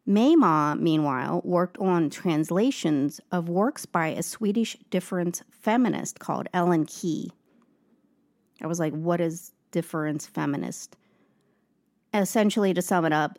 Mamah, 0.08 0.80
meanwhile, 0.80 1.42
worked 1.44 1.78
on 1.78 2.10
translations 2.10 3.20
of 3.32 3.50
works 3.50 3.86
by 3.86 4.08
a 4.08 4.24
Swedish 4.24 4.78
difference 4.90 5.44
feminist 5.52 6.20
called 6.20 6.48
Ellen 6.54 6.86
Key. 6.86 7.32
I 8.62 8.68
was 8.68 8.80
like, 8.80 8.94
what 8.94 9.22
is 9.22 9.52
difference 9.72 10.26
feminist? 10.26 10.96
Essentially, 12.14 12.74
to 12.74 12.82
sum 12.82 13.06
it 13.06 13.14
up, 13.14 13.38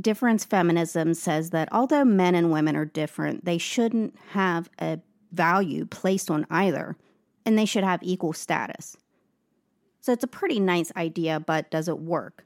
difference 0.00 0.44
feminism 0.44 1.14
says 1.14 1.50
that 1.50 1.68
although 1.72 2.04
men 2.04 2.34
and 2.34 2.50
women 2.50 2.76
are 2.76 2.84
different, 2.84 3.44
they 3.44 3.58
shouldn't 3.58 4.16
have 4.30 4.68
a 4.80 5.00
value 5.32 5.86
placed 5.86 6.30
on 6.30 6.46
either, 6.50 6.96
and 7.44 7.58
they 7.58 7.64
should 7.64 7.84
have 7.84 8.02
equal 8.02 8.32
status. 8.32 8.96
So 10.00 10.12
it's 10.12 10.24
a 10.24 10.28
pretty 10.28 10.60
nice 10.60 10.92
idea, 10.96 11.40
but 11.40 11.70
does 11.70 11.88
it 11.88 11.98
work? 11.98 12.44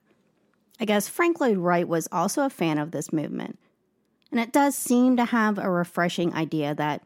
I 0.80 0.84
guess 0.84 1.08
Frank 1.08 1.40
Lloyd 1.40 1.58
Wright 1.58 1.88
was 1.88 2.08
also 2.12 2.44
a 2.44 2.50
fan 2.50 2.78
of 2.78 2.92
this 2.92 3.12
movement. 3.12 3.58
And 4.30 4.38
it 4.38 4.52
does 4.52 4.76
seem 4.76 5.16
to 5.16 5.24
have 5.24 5.58
a 5.58 5.70
refreshing 5.70 6.32
idea 6.34 6.74
that 6.74 7.02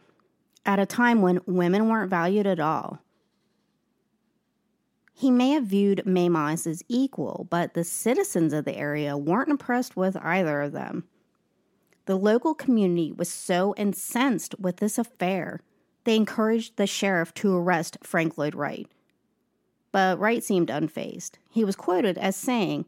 at 0.66 0.78
a 0.78 0.86
time 0.86 1.22
when 1.22 1.40
women 1.46 1.88
weren't 1.88 2.10
valued 2.10 2.46
at 2.46 2.60
all, 2.60 2.98
he 5.12 5.30
may 5.30 5.50
have 5.50 5.64
viewed 5.64 6.02
Maymas 6.06 6.66
as 6.66 6.82
equal, 6.88 7.46
but 7.50 7.74
the 7.74 7.84
citizens 7.84 8.52
of 8.52 8.64
the 8.64 8.76
area 8.76 9.16
weren't 9.16 9.50
impressed 9.50 9.96
with 9.96 10.16
either 10.16 10.62
of 10.62 10.72
them. 10.72 11.04
The 12.06 12.16
local 12.16 12.54
community 12.54 13.12
was 13.12 13.28
so 13.28 13.74
incensed 13.76 14.54
with 14.58 14.78
this 14.78 14.98
affair 14.98 15.60
they 16.04 16.16
encouraged 16.16 16.76
the 16.76 16.86
sheriff 16.86 17.32
to 17.34 17.54
arrest 17.54 17.98
Frank 18.02 18.36
Lloyd 18.36 18.54
Wright. 18.54 18.88
But 19.92 20.18
Wright 20.18 20.42
seemed 20.42 20.68
unfazed. 20.68 21.32
He 21.50 21.64
was 21.64 21.76
quoted 21.76 22.18
as 22.18 22.34
saying, 22.34 22.86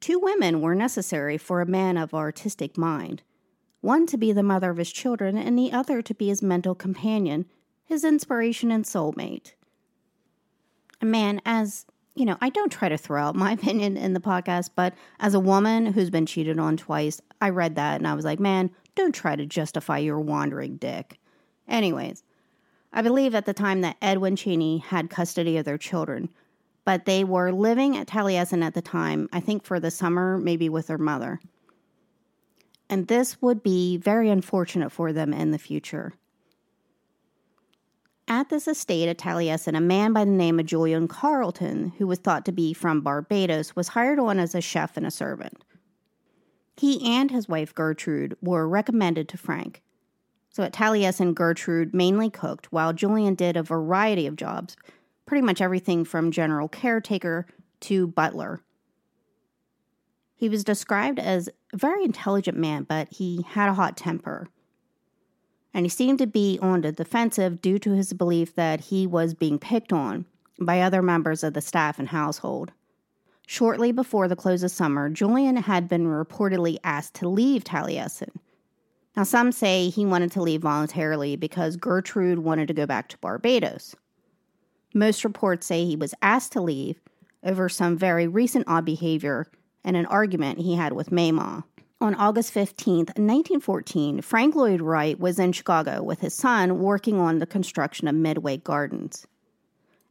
Two 0.00 0.18
women 0.18 0.60
were 0.60 0.74
necessary 0.74 1.38
for 1.38 1.60
a 1.60 1.66
man 1.66 1.96
of 1.96 2.12
artistic 2.12 2.76
mind 2.76 3.22
one 3.80 4.06
to 4.06 4.16
be 4.16 4.32
the 4.32 4.42
mother 4.42 4.70
of 4.70 4.78
his 4.78 4.90
children, 4.90 5.36
and 5.36 5.56
the 5.56 5.70
other 5.70 6.02
to 6.02 6.12
be 6.12 6.26
his 6.26 6.42
mental 6.42 6.74
companion, 6.74 7.46
his 7.84 8.02
inspiration 8.04 8.72
and 8.72 8.84
soulmate. 8.84 9.52
Man, 11.10 11.40
as 11.44 11.86
you 12.14 12.24
know, 12.24 12.36
I 12.40 12.48
don't 12.48 12.72
try 12.72 12.88
to 12.88 12.96
throw 12.96 13.22
out 13.22 13.36
my 13.36 13.52
opinion 13.60 13.96
in 13.96 14.14
the 14.14 14.20
podcast, 14.20 14.70
but 14.74 14.94
as 15.20 15.34
a 15.34 15.40
woman 15.40 15.86
who's 15.86 16.10
been 16.10 16.26
cheated 16.26 16.58
on 16.58 16.76
twice, 16.76 17.20
I 17.40 17.50
read 17.50 17.76
that 17.76 17.96
and 17.96 18.08
I 18.08 18.14
was 18.14 18.24
like, 18.24 18.40
man, 18.40 18.70
don't 18.94 19.14
try 19.14 19.36
to 19.36 19.46
justify 19.46 19.98
your 19.98 20.18
wandering 20.18 20.76
dick. 20.76 21.20
Anyways, 21.68 22.22
I 22.92 23.02
believe 23.02 23.34
at 23.34 23.44
the 23.44 23.52
time 23.52 23.82
that 23.82 23.98
Edwin 24.00 24.36
Cheney 24.36 24.78
had 24.78 25.10
custody 25.10 25.58
of 25.58 25.66
their 25.66 25.76
children, 25.76 26.30
but 26.84 27.04
they 27.04 27.24
were 27.24 27.52
living 27.52 27.96
at 27.96 28.06
Taliesin 28.06 28.64
at 28.64 28.74
the 28.74 28.80
time, 28.80 29.28
I 29.32 29.40
think 29.40 29.64
for 29.64 29.78
the 29.78 29.90
summer, 29.90 30.38
maybe 30.38 30.68
with 30.68 30.86
their 30.86 30.98
mother. 30.98 31.40
And 32.88 33.08
this 33.08 33.42
would 33.42 33.62
be 33.62 33.96
very 33.98 34.30
unfortunate 34.30 34.90
for 34.90 35.12
them 35.12 35.34
in 35.34 35.50
the 35.50 35.58
future. 35.58 36.14
At 38.28 38.48
this 38.48 38.66
estate 38.66 39.08
at 39.08 39.18
Taliesin, 39.18 39.76
a 39.76 39.80
man 39.80 40.12
by 40.12 40.24
the 40.24 40.32
name 40.32 40.58
of 40.58 40.66
Julian 40.66 41.06
Carlton, 41.06 41.92
who 41.98 42.08
was 42.08 42.18
thought 42.18 42.44
to 42.46 42.52
be 42.52 42.72
from 42.72 43.00
Barbados, 43.00 43.76
was 43.76 43.88
hired 43.88 44.18
on 44.18 44.40
as 44.40 44.52
a 44.52 44.60
chef 44.60 44.96
and 44.96 45.06
a 45.06 45.12
servant. 45.12 45.64
He 46.76 47.14
and 47.14 47.30
his 47.30 47.48
wife 47.48 47.72
Gertrude 47.72 48.36
were 48.42 48.68
recommended 48.68 49.28
to 49.28 49.38
Frank, 49.38 49.82
so 50.50 50.64
at 50.64 50.72
Taliesin, 50.72 51.34
Gertrude 51.34 51.94
mainly 51.94 52.28
cooked, 52.28 52.72
while 52.72 52.92
Julian 52.92 53.36
did 53.36 53.56
a 53.56 53.62
variety 53.62 54.26
of 54.26 54.36
jobs, 54.36 54.76
pretty 55.24 55.44
much 55.44 55.60
everything 55.60 56.04
from 56.04 56.32
general 56.32 56.66
caretaker 56.66 57.46
to 57.80 58.08
butler. 58.08 58.60
He 60.34 60.48
was 60.48 60.64
described 60.64 61.18
as 61.18 61.48
a 61.72 61.76
very 61.76 62.04
intelligent 62.04 62.58
man, 62.58 62.82
but 62.82 63.08
he 63.12 63.44
had 63.50 63.68
a 63.68 63.74
hot 63.74 63.96
temper. 63.96 64.48
And 65.74 65.84
he 65.84 65.90
seemed 65.90 66.18
to 66.20 66.26
be 66.26 66.58
on 66.62 66.80
the 66.80 66.92
defensive 66.92 67.60
due 67.60 67.78
to 67.80 67.92
his 67.92 68.12
belief 68.12 68.54
that 68.54 68.80
he 68.80 69.06
was 69.06 69.34
being 69.34 69.58
picked 69.58 69.92
on 69.92 70.24
by 70.60 70.80
other 70.80 71.02
members 71.02 71.44
of 71.44 71.54
the 71.54 71.60
staff 71.60 71.98
and 71.98 72.08
household. 72.08 72.72
Shortly 73.46 73.92
before 73.92 74.26
the 74.26 74.36
close 74.36 74.62
of 74.62 74.70
summer, 74.70 75.08
Julian 75.10 75.56
had 75.56 75.88
been 75.88 76.06
reportedly 76.06 76.78
asked 76.82 77.14
to 77.14 77.28
leave 77.28 77.62
Taliesin 77.62 78.30
now, 79.16 79.22
some 79.22 79.50
say 79.50 79.88
he 79.88 80.04
wanted 80.04 80.30
to 80.32 80.42
leave 80.42 80.60
voluntarily 80.60 81.36
because 81.36 81.78
Gertrude 81.78 82.40
wanted 82.40 82.68
to 82.68 82.74
go 82.74 82.84
back 82.84 83.08
to 83.08 83.18
Barbados. 83.18 83.96
Most 84.92 85.24
reports 85.24 85.66
say 85.66 85.86
he 85.86 85.96
was 85.96 86.14
asked 86.20 86.52
to 86.52 86.60
leave 86.60 87.00
over 87.42 87.70
some 87.70 87.96
very 87.96 88.28
recent 88.28 88.68
odd 88.68 88.84
behavior 88.84 89.46
and 89.84 89.96
an 89.96 90.04
argument 90.06 90.58
he 90.58 90.74
had 90.74 90.92
with 90.92 91.10
Mamah. 91.10 91.64
On 91.98 92.14
August 92.14 92.52
15th, 92.52 93.16
1914, 93.16 94.20
Frank 94.20 94.54
Lloyd 94.54 94.82
Wright 94.82 95.18
was 95.18 95.38
in 95.38 95.52
Chicago 95.52 96.02
with 96.02 96.20
his 96.20 96.34
son 96.34 96.78
working 96.78 97.18
on 97.18 97.38
the 97.38 97.46
construction 97.46 98.06
of 98.06 98.14
Midway 98.14 98.58
Gardens. 98.58 99.26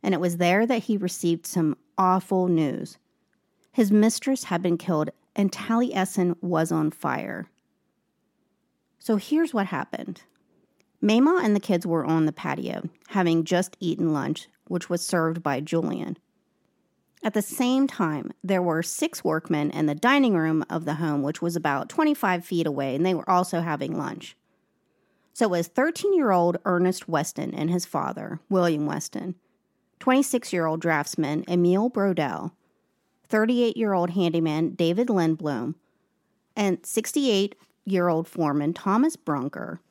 And 0.02 0.16
it 0.16 0.20
was 0.20 0.38
there 0.38 0.66
that 0.66 0.84
he 0.84 0.98
received 0.98 1.46
some 1.46 1.78
awful 1.96 2.48
news. 2.48 2.98
His 3.72 3.92
mistress 3.92 4.46
had 4.46 4.64
been 4.64 4.80
killed 4.80 5.12
and 5.36 5.52
Taliesin 5.52 6.36
was 6.42 6.72
on 6.72 6.90
fire. 6.90 7.52
So 8.98 9.18
here's 9.18 9.54
what 9.54 9.68
happened. 9.68 10.24
Mamah 11.04 11.44
and 11.44 11.56
the 11.56 11.60
kids 11.60 11.86
were 11.86 12.04
on 12.04 12.26
the 12.26 12.32
patio, 12.32 12.90
having 13.10 13.44
just 13.44 13.78
eaten 13.80 14.12
lunch, 14.12 14.48
which 14.68 14.90
was 14.90 15.06
served 15.06 15.44
by 15.44 15.60
Julian. 15.60 16.18
At 17.26 17.34
the 17.34 17.42
same 17.42 17.88
time, 17.88 18.34
there 18.44 18.62
were 18.62 18.84
six 18.84 19.24
workmen 19.24 19.72
in 19.72 19.88
the 19.88 19.96
dining 19.96 20.36
room 20.36 20.64
of 20.70 20.86
the 20.86 20.94
home, 20.94 21.24
which 21.24 21.42
was 21.42 21.56
about 21.56 21.90
25 21.90 22.46
feet 22.46 22.68
away, 22.68 22.94
and 22.94 23.04
they 23.04 23.16
were 23.16 23.28
also 23.28 23.62
having 23.62 23.98
lunch. 23.98 24.38
So 25.34 25.46
it 25.46 25.50
was 25.50 25.68
13 25.68 26.14
year 26.14 26.30
old 26.30 26.58
Ernest 26.66 27.10
Weston 27.10 27.52
and 27.56 27.72
his 27.72 27.84
father, 27.84 28.40
William 28.48 28.86
Weston, 28.86 29.34
26 30.02 30.54
year 30.54 30.68
old 30.68 30.82
draftsman 30.82 31.44
Emil 31.50 31.90
Brodelle, 31.90 32.52
38 33.28 33.76
year 33.76 33.94
old 33.94 34.12
handyman 34.12 34.76
David 34.76 35.08
Lindblom, 35.08 35.74
and 36.56 36.86
68 36.86 37.56
year 37.86 38.08
old 38.08 38.28
foreman 38.28 38.72
Thomas 38.72 39.16
Brunker, 39.16 39.82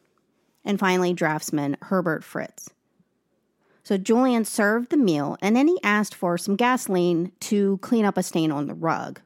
and 0.64 0.78
finally 0.78 1.12
draftsman 1.12 1.76
Herbert 1.82 2.22
Fritz. 2.22 2.70
So 3.84 3.98
Julian 3.98 4.46
served 4.46 4.88
the 4.88 4.96
meal 4.96 5.36
and 5.42 5.54
then 5.54 5.68
he 5.68 5.78
asked 5.82 6.14
for 6.14 6.38
some 6.38 6.56
gasoline 6.56 7.32
to 7.40 7.76
clean 7.82 8.06
up 8.06 8.16
a 8.16 8.22
stain 8.22 8.50
on 8.50 8.66
the 8.66 8.74
rug. 8.74 9.20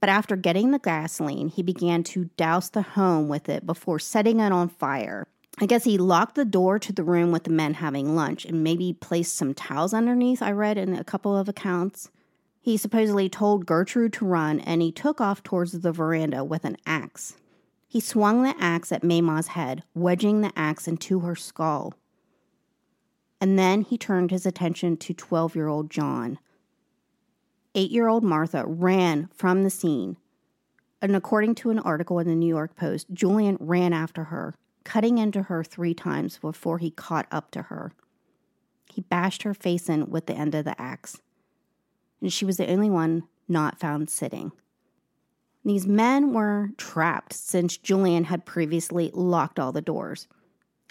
But 0.00 0.08
after 0.08 0.36
getting 0.36 0.70
the 0.70 0.78
gasoline, 0.78 1.48
he 1.48 1.64
began 1.64 2.04
to 2.04 2.30
douse 2.36 2.70
the 2.70 2.82
home 2.82 3.28
with 3.28 3.48
it 3.48 3.66
before 3.66 3.98
setting 3.98 4.38
it 4.38 4.52
on 4.52 4.68
fire. 4.68 5.26
I 5.60 5.66
guess 5.66 5.82
he 5.82 5.98
locked 5.98 6.36
the 6.36 6.44
door 6.44 6.78
to 6.78 6.92
the 6.92 7.02
room 7.02 7.32
with 7.32 7.42
the 7.42 7.50
men 7.50 7.74
having 7.74 8.14
lunch 8.14 8.44
and 8.44 8.62
maybe 8.62 8.92
placed 8.92 9.36
some 9.36 9.54
towels 9.54 9.92
underneath, 9.92 10.40
I 10.40 10.52
read 10.52 10.78
in 10.78 10.94
a 10.94 11.02
couple 11.02 11.36
of 11.36 11.48
accounts. 11.48 12.12
He 12.60 12.76
supposedly 12.76 13.28
told 13.28 13.66
Gertrude 13.66 14.12
to 14.14 14.24
run 14.24 14.60
and 14.60 14.80
he 14.82 14.92
took 14.92 15.20
off 15.20 15.42
towards 15.42 15.72
the 15.72 15.90
veranda 15.90 16.44
with 16.44 16.64
an 16.64 16.76
axe. 16.86 17.34
He 17.88 17.98
swung 17.98 18.44
the 18.44 18.54
axe 18.60 18.92
at 18.92 19.02
Mamah's 19.02 19.48
head, 19.48 19.82
wedging 19.94 20.42
the 20.42 20.52
axe 20.54 20.86
into 20.86 21.20
her 21.20 21.34
skull 21.34 21.94
and 23.40 23.58
then 23.58 23.82
he 23.82 23.96
turned 23.96 24.30
his 24.30 24.46
attention 24.46 24.96
to 24.96 25.14
12 25.14 25.54
year 25.54 25.68
old 25.68 25.90
John. 25.90 26.38
Eight 27.74 27.90
year 27.90 28.08
old 28.08 28.24
Martha 28.24 28.64
ran 28.66 29.28
from 29.34 29.62
the 29.62 29.70
scene, 29.70 30.16
and 31.00 31.14
according 31.14 31.54
to 31.56 31.70
an 31.70 31.78
article 31.78 32.18
in 32.18 32.26
the 32.26 32.34
New 32.34 32.48
York 32.48 32.74
Post, 32.76 33.06
Julian 33.12 33.56
ran 33.60 33.92
after 33.92 34.24
her, 34.24 34.54
cutting 34.84 35.18
into 35.18 35.42
her 35.42 35.62
three 35.62 35.94
times 35.94 36.38
before 36.38 36.78
he 36.78 36.90
caught 36.90 37.26
up 37.30 37.50
to 37.52 37.62
her. 37.62 37.92
He 38.92 39.02
bashed 39.02 39.42
her 39.42 39.54
face 39.54 39.88
in 39.88 40.10
with 40.10 40.26
the 40.26 40.34
end 40.34 40.54
of 40.54 40.64
the 40.64 40.80
axe, 40.80 41.20
and 42.20 42.32
she 42.32 42.44
was 42.44 42.56
the 42.56 42.70
only 42.70 42.90
one 42.90 43.24
not 43.46 43.78
found 43.78 44.10
sitting. 44.10 44.50
These 45.64 45.86
men 45.86 46.32
were 46.32 46.70
trapped 46.78 47.34
since 47.34 47.76
Julian 47.76 48.24
had 48.24 48.46
previously 48.46 49.10
locked 49.12 49.58
all 49.58 49.70
the 49.70 49.82
doors 49.82 50.26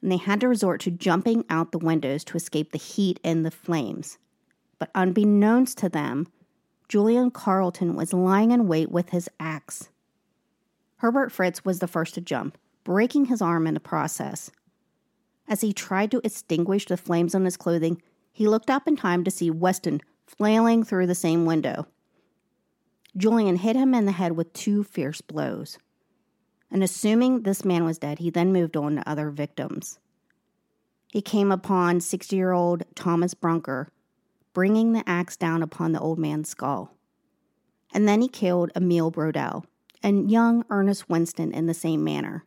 and 0.02 0.12
they 0.12 0.18
had 0.18 0.40
to 0.42 0.48
resort 0.48 0.82
to 0.82 0.92
jumping 0.92 1.44
out 1.50 1.72
the 1.72 1.78
windows 1.78 2.24
to 2.26 2.38
escape 2.38 2.72
the 2.72 2.78
heat 2.78 3.20
and 3.24 3.46
the 3.46 3.52
flames. 3.52 4.18
But 4.80 4.92
unbeknownst 4.94 5.78
to 5.80 5.90
them, 5.90 6.28
Julian 6.88 7.32
Carlton 7.32 7.96
was 7.96 8.14
lying 8.14 8.52
in 8.52 8.68
wait 8.68 8.92
with 8.92 9.10
his 9.10 9.30
axe. 9.40 9.90
Herbert 10.98 11.32
Fritz 11.32 11.66
was 11.66 11.80
the 11.80 11.88
first 11.88 12.14
to 12.16 12.22
jump, 12.22 12.58
breaking 12.84 13.26
his 13.26 13.42
arm 13.42 13.68
in 13.68 13.74
the 13.74 13.80
process. 13.80 14.52
As 15.48 15.62
he 15.62 15.74
tried 15.74 16.12
to 16.12 16.22
extinguish 16.24 16.86
the 16.86 16.98
flames 16.98 17.34
on 17.36 17.46
his 17.46 17.58
clothing, 17.58 18.02
he 18.32 18.48
looked 18.48 18.70
up 18.70 18.88
in 18.88 18.96
time 18.96 19.24
to 19.24 19.32
see 19.32 19.50
Weston 19.50 20.02
flailing 20.26 20.84
through 20.84 21.08
the 21.08 21.16
same 21.16 21.46
window. 21.46 21.88
Julian 23.16 23.56
hit 23.56 23.76
him 23.76 23.94
in 23.94 24.06
the 24.06 24.12
head 24.12 24.34
with 24.34 24.54
two 24.54 24.84
fierce 24.84 25.22
blows 25.22 25.78
and 26.72 26.84
assuming 26.84 27.42
this 27.42 27.64
man 27.64 27.86
was 27.86 27.98
dead, 27.98 28.20
he 28.20 28.30
then 28.30 28.52
moved 28.52 28.76
on 28.76 28.96
to 28.96 29.10
other 29.10 29.30
victims. 29.30 30.00
He 31.08 31.22
came 31.22 31.52
upon 31.52 32.02
60 32.02 32.36
year 32.36 32.52
old 32.52 32.84
Thomas 32.96 33.34
Brunker, 33.34 33.90
bringing 34.54 34.94
the 34.94 35.08
axe 35.08 35.38
down 35.38 35.64
upon 35.64 35.92
the 35.92 36.00
old 36.00 36.20
man's 36.20 36.50
skull. 36.50 36.94
And 37.94 38.08
then 38.08 38.22
he 38.22 38.28
killed 38.28 38.72
Emil 38.76 39.12
Brodelle 39.12 39.66
and 40.04 40.30
young 40.30 40.66
Ernest 40.70 41.10
Winston 41.10 41.54
in 41.54 41.66
the 41.66 41.74
same 41.74 42.04
manner. 42.04 42.44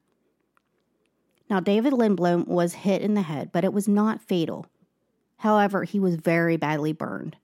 Now, 1.48 1.58
David 1.58 1.92
Lindblom 1.92 2.46
was 2.46 2.74
hit 2.74 3.02
in 3.02 3.14
the 3.14 3.22
head, 3.22 3.50
but 3.52 3.64
it 3.64 3.72
was 3.72 3.88
not 3.88 4.20
fatal. 4.20 4.66
However, 5.38 5.84
he 5.84 5.98
was 5.98 6.14
very 6.14 6.56
badly 6.56 6.92
burned. 6.92 7.36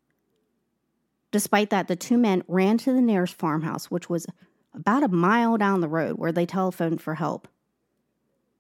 Despite 1.33 1.71
that, 1.71 1.89
the 1.89 1.97
two 1.97 2.17
men 2.17 2.45
ran 2.47 2.79
to 2.79 2.93
the 2.93 3.01
nearest 3.01 3.35
farmhouse, 3.35 3.87
which 3.87 4.09
was 4.09 4.27
about 4.77 5.03
a 5.03 5.09
mile 5.09 5.57
down 5.57 5.81
the 5.81 5.89
road 5.89 6.19
where 6.19 6.33
they 6.33 6.47
telephoned 6.47 7.01
for 7.01 7.15
help. 7.15 7.49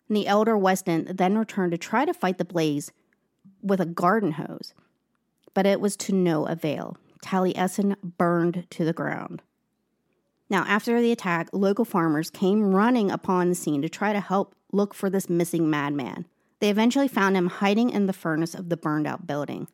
The 0.08 0.26
elder 0.26 0.56
Weston 0.56 1.08
then 1.14 1.36
returned 1.36 1.72
to 1.72 1.78
try 1.78 2.04
to 2.04 2.14
fight 2.14 2.38
the 2.38 2.44
blaze 2.44 2.92
with 3.62 3.80
a 3.80 3.86
garden 3.86 4.32
hose, 4.32 4.72
but 5.52 5.66
it 5.66 5.80
was 5.80 5.96
to 5.98 6.12
no 6.12 6.46
avail. 6.46 6.96
Taliesin 7.24 7.96
burned 8.02 8.66
to 8.70 8.84
the 8.84 8.92
ground. 8.92 9.42
Now, 10.48 10.64
after 10.68 11.00
the 11.00 11.10
attack, 11.10 11.48
local 11.52 11.84
farmers 11.84 12.30
came 12.30 12.72
running 12.72 13.10
upon 13.10 13.48
the 13.48 13.54
scene 13.56 13.82
to 13.82 13.88
try 13.88 14.12
to 14.12 14.20
help 14.20 14.54
look 14.72 14.94
for 14.94 15.10
this 15.10 15.28
missing 15.28 15.68
madman. 15.68 16.26
They 16.60 16.70
eventually 16.70 17.08
found 17.08 17.36
him 17.36 17.48
hiding 17.48 17.90
in 17.90 18.06
the 18.06 18.12
furnace 18.12 18.54
of 18.54 18.68
the 18.68 18.76
burned 18.76 19.06
out 19.06 19.26
building. 19.26 19.66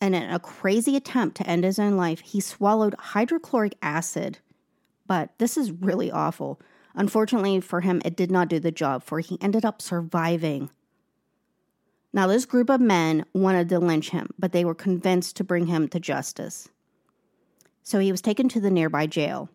And 0.00 0.14
in 0.14 0.28
a 0.28 0.40
crazy 0.40 0.96
attempt 0.96 1.36
to 1.36 1.46
end 1.46 1.64
his 1.64 1.78
own 1.78 1.96
life, 1.96 2.20
he 2.20 2.40
swallowed 2.40 2.94
hydrochloric 2.98 3.76
acid 3.80 4.38
but 5.06 5.30
this 5.38 5.56
is 5.56 5.70
really 5.72 6.10
awful. 6.10 6.60
Unfortunately 6.94 7.60
for 7.60 7.80
him, 7.80 8.00
it 8.04 8.16
did 8.16 8.30
not 8.30 8.48
do 8.48 8.60
the 8.60 8.70
job, 8.70 9.02
for 9.02 9.20
he 9.20 9.38
ended 9.40 9.64
up 9.64 9.82
surviving. 9.82 10.70
Now, 12.12 12.28
this 12.28 12.46
group 12.46 12.70
of 12.70 12.80
men 12.80 13.24
wanted 13.34 13.68
to 13.70 13.80
lynch 13.80 14.10
him, 14.10 14.30
but 14.38 14.52
they 14.52 14.64
were 14.64 14.74
convinced 14.74 15.36
to 15.36 15.44
bring 15.44 15.66
him 15.66 15.88
to 15.88 15.98
justice. 15.98 16.68
So 17.82 17.98
he 17.98 18.12
was 18.12 18.22
taken 18.22 18.48
to 18.50 18.60
the 18.60 18.70
nearby 18.70 19.06
jail. 19.06 19.48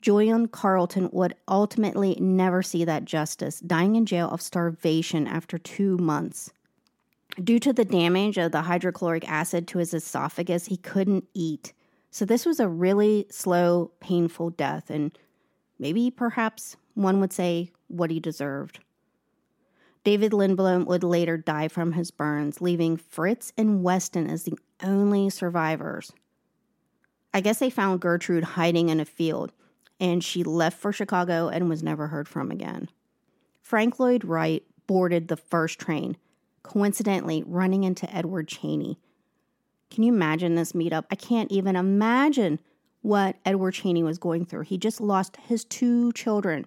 Julian 0.00 0.48
Carlton 0.48 1.08
would 1.12 1.34
ultimately 1.46 2.16
never 2.20 2.62
see 2.62 2.84
that 2.84 3.04
justice, 3.04 3.60
dying 3.60 3.96
in 3.96 4.06
jail 4.06 4.28
of 4.28 4.42
starvation 4.42 5.26
after 5.26 5.58
two 5.58 5.96
months. 5.98 6.52
Due 7.42 7.58
to 7.60 7.72
the 7.72 7.84
damage 7.84 8.38
of 8.38 8.52
the 8.52 8.62
hydrochloric 8.62 9.28
acid 9.28 9.68
to 9.68 9.78
his 9.78 9.94
esophagus, 9.94 10.66
he 10.66 10.76
couldn't 10.76 11.24
eat. 11.34 11.72
So 12.10 12.24
this 12.24 12.46
was 12.46 12.60
a 12.60 12.68
really 12.68 13.26
slow, 13.30 13.92
painful 14.00 14.50
death, 14.50 14.90
and 14.90 15.16
maybe 15.78 16.10
perhaps 16.10 16.76
one 16.94 17.20
would 17.20 17.32
say 17.32 17.70
what 17.88 18.10
he 18.10 18.20
deserved. 18.20 18.80
David 20.04 20.32
Lindblom 20.32 20.86
would 20.86 21.04
later 21.04 21.36
die 21.36 21.68
from 21.68 21.92
his 21.92 22.10
burns, 22.10 22.60
leaving 22.60 22.96
Fritz 22.96 23.52
and 23.58 23.82
Weston 23.82 24.28
as 24.28 24.44
the 24.44 24.58
only 24.82 25.28
survivors. 25.28 26.12
I 27.34 27.40
guess 27.40 27.58
they 27.58 27.70
found 27.70 28.00
Gertrude 28.00 28.44
hiding 28.44 28.88
in 28.88 29.00
a 29.00 29.04
field, 29.04 29.52
and 30.00 30.24
she 30.24 30.42
left 30.42 30.78
for 30.78 30.92
Chicago 30.92 31.48
and 31.48 31.68
was 31.68 31.82
never 31.82 32.06
heard 32.06 32.26
from 32.26 32.50
again. 32.50 32.88
Frank 33.60 34.00
Lloyd 34.00 34.24
Wright 34.24 34.64
boarded 34.86 35.28
the 35.28 35.36
first 35.36 35.78
train, 35.78 36.16
coincidentally 36.62 37.44
running 37.46 37.84
into 37.84 38.10
Edward 38.14 38.48
Cheney, 38.48 38.98
can 39.90 40.02
you 40.02 40.12
imagine 40.12 40.54
this 40.54 40.72
meetup? 40.72 41.04
I 41.10 41.14
can't 41.14 41.50
even 41.50 41.76
imagine 41.76 42.60
what 43.02 43.36
Edward 43.44 43.72
Cheney 43.72 44.02
was 44.02 44.18
going 44.18 44.44
through. 44.44 44.62
He 44.62 44.78
just 44.78 45.00
lost 45.00 45.36
his 45.36 45.64
two 45.64 46.12
children. 46.12 46.66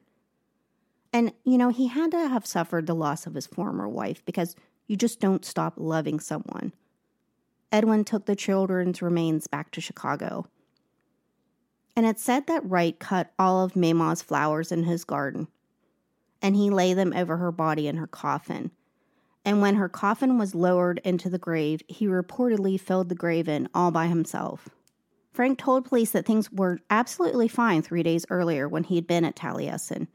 And, 1.14 1.34
you 1.44 1.58
know, 1.58 1.70
he 1.70 1.88
had 1.88 2.12
to 2.12 2.28
have 2.28 2.46
suffered 2.46 2.88
the 2.88 2.96
loss 2.96 3.28
of 3.28 3.36
his 3.36 3.48
former 3.48 3.88
wife 3.88 4.24
because 4.26 4.56
you 4.88 4.96
just 4.96 5.20
don't 5.20 5.46
stop 5.46 5.74
loving 5.78 6.20
someone. 6.20 6.74
Edwin 7.72 8.04
took 8.04 8.26
the 8.26 8.36
children's 8.36 9.02
remains 9.02 9.48
back 9.48 9.72
to 9.72 9.82
Chicago. 9.82 10.46
And 11.96 12.06
it's 12.06 12.24
said 12.24 12.48
that 12.48 12.68
Wright 12.68 12.98
cut 12.98 13.32
all 13.38 13.64
of 13.64 13.76
Mamah's 13.76 14.22
flowers 14.22 14.72
in 14.72 14.84
his 14.84 15.04
garden, 15.04 15.48
and 16.42 16.56
he 16.56 16.70
lay 16.70 16.94
them 16.94 17.14
over 17.14 17.38
her 17.38 17.52
body 17.52 17.88
in 17.88 17.98
her 17.98 18.08
coffin 18.08 18.72
and 19.44 19.62
when 19.62 19.76
her 19.76 19.90
coffin 19.90 20.38
was 20.38 20.54
lowered 20.54 21.00
into 21.04 21.30
the 21.30 21.40
grave, 21.40 21.82
he 21.88 22.06
reportedly 22.06 22.80
filled 22.80 23.10
the 23.10 23.16
grave 23.16 23.48
in 23.48 23.68
all 23.74 23.92
by 23.92 24.08
himself. 24.08 24.70
Frank 25.34 25.58
told 25.58 25.86
police 25.86 26.12
that 26.12 26.26
things 26.26 26.52
were 26.52 26.80
absolutely 26.90 27.48
fine 27.48 27.82
three 27.82 28.04
days 28.04 28.26
earlier 28.30 28.68
when 28.68 28.84
he 28.84 28.96
had 28.96 29.08
been 29.08 29.26
at 29.26 29.36
Taliesin. 29.36 30.08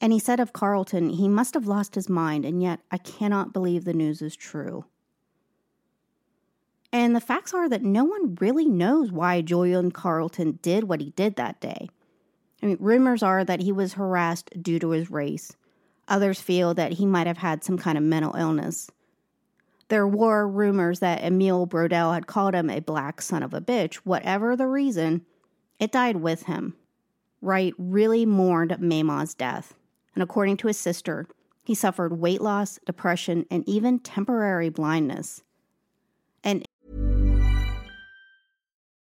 And 0.00 0.12
he 0.12 0.18
said 0.18 0.40
of 0.40 0.52
Carlton, 0.52 1.10
he 1.10 1.28
must 1.28 1.54
have 1.54 1.66
lost 1.66 1.94
his 1.94 2.08
mind, 2.08 2.44
and 2.44 2.62
yet 2.62 2.80
I 2.90 2.98
cannot 2.98 3.52
believe 3.52 3.84
the 3.84 3.92
news 3.92 4.22
is 4.22 4.36
true. 4.36 4.84
And 6.92 7.14
the 7.14 7.20
facts 7.20 7.52
are 7.52 7.68
that 7.68 7.82
no 7.82 8.04
one 8.04 8.36
really 8.40 8.66
knows 8.66 9.10
why 9.10 9.40
Julian 9.40 9.90
Carlton 9.90 10.60
did 10.62 10.84
what 10.84 11.00
he 11.00 11.10
did 11.10 11.36
that 11.36 11.60
day. 11.60 11.88
I 12.62 12.66
mean, 12.66 12.76
rumors 12.78 13.22
are 13.22 13.44
that 13.44 13.60
he 13.60 13.72
was 13.72 13.94
harassed 13.94 14.50
due 14.62 14.78
to 14.78 14.90
his 14.90 15.10
race. 15.10 15.56
Others 16.08 16.40
feel 16.40 16.74
that 16.74 16.92
he 16.92 17.06
might 17.06 17.26
have 17.26 17.38
had 17.38 17.64
some 17.64 17.78
kind 17.78 17.96
of 17.96 18.04
mental 18.04 18.34
illness. 18.34 18.90
There 19.88 20.06
were 20.06 20.48
rumors 20.48 21.00
that 21.00 21.22
Emil 21.22 21.66
Brodelle 21.66 22.12
had 22.12 22.26
called 22.26 22.54
him 22.54 22.70
a 22.70 22.80
black 22.80 23.20
son 23.20 23.42
of 23.42 23.54
a 23.54 23.60
bitch. 23.60 23.96
Whatever 23.96 24.56
the 24.56 24.66
reason, 24.66 25.24
it 25.78 25.92
died 25.92 26.16
with 26.16 26.44
him. 26.44 26.74
Wright 27.40 27.74
really 27.76 28.24
mourned 28.24 28.74
Mamah's 28.80 29.34
death, 29.34 29.74
and 30.14 30.22
according 30.22 30.56
to 30.58 30.68
his 30.68 30.78
sister, 30.78 31.26
he 31.62 31.74
suffered 31.74 32.18
weight 32.18 32.40
loss, 32.40 32.78
depression, 32.86 33.44
and 33.50 33.68
even 33.68 33.98
temporary 33.98 34.68
blindness. 34.70 35.42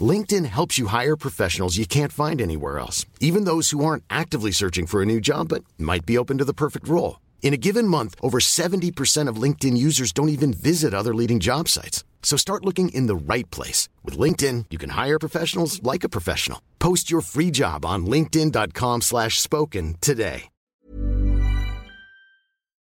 LinkedIn 0.00 0.46
helps 0.46 0.78
you 0.78 0.88
hire 0.88 1.16
professionals 1.16 1.76
you 1.76 1.86
can't 1.86 2.10
find 2.10 2.40
anywhere 2.40 2.80
else, 2.80 3.06
even 3.20 3.44
those 3.44 3.70
who 3.70 3.84
aren't 3.84 4.02
actively 4.10 4.50
searching 4.50 4.86
for 4.86 5.00
a 5.00 5.06
new 5.06 5.20
job 5.20 5.50
but 5.50 5.62
might 5.78 6.04
be 6.04 6.18
open 6.18 6.38
to 6.38 6.44
the 6.44 6.52
perfect 6.52 6.88
role. 6.88 7.20
In 7.42 7.54
a 7.54 7.58
given 7.58 7.86
month, 7.86 8.16
over 8.20 8.40
70% 8.40 9.28
of 9.28 9.36
LinkedIn 9.36 9.76
users 9.76 10.12
don't 10.12 10.30
even 10.30 10.52
visit 10.52 10.94
other 10.94 11.14
leading 11.14 11.38
job 11.38 11.68
sites. 11.68 12.02
So 12.24 12.36
start 12.36 12.64
looking 12.64 12.88
in 12.88 13.06
the 13.06 13.14
right 13.14 13.48
place. 13.52 13.88
With 14.02 14.18
LinkedIn, 14.18 14.64
you 14.70 14.78
can 14.78 14.90
hire 14.90 15.18
professionals 15.20 15.80
like 15.84 16.02
a 16.02 16.08
professional. 16.08 16.60
Post 16.80 17.10
your 17.12 17.20
free 17.20 17.52
job 17.52 17.84
on 17.84 18.06
linkedin.com 18.06 19.02
slash 19.02 19.40
spoken 19.40 19.94
today. 20.00 20.48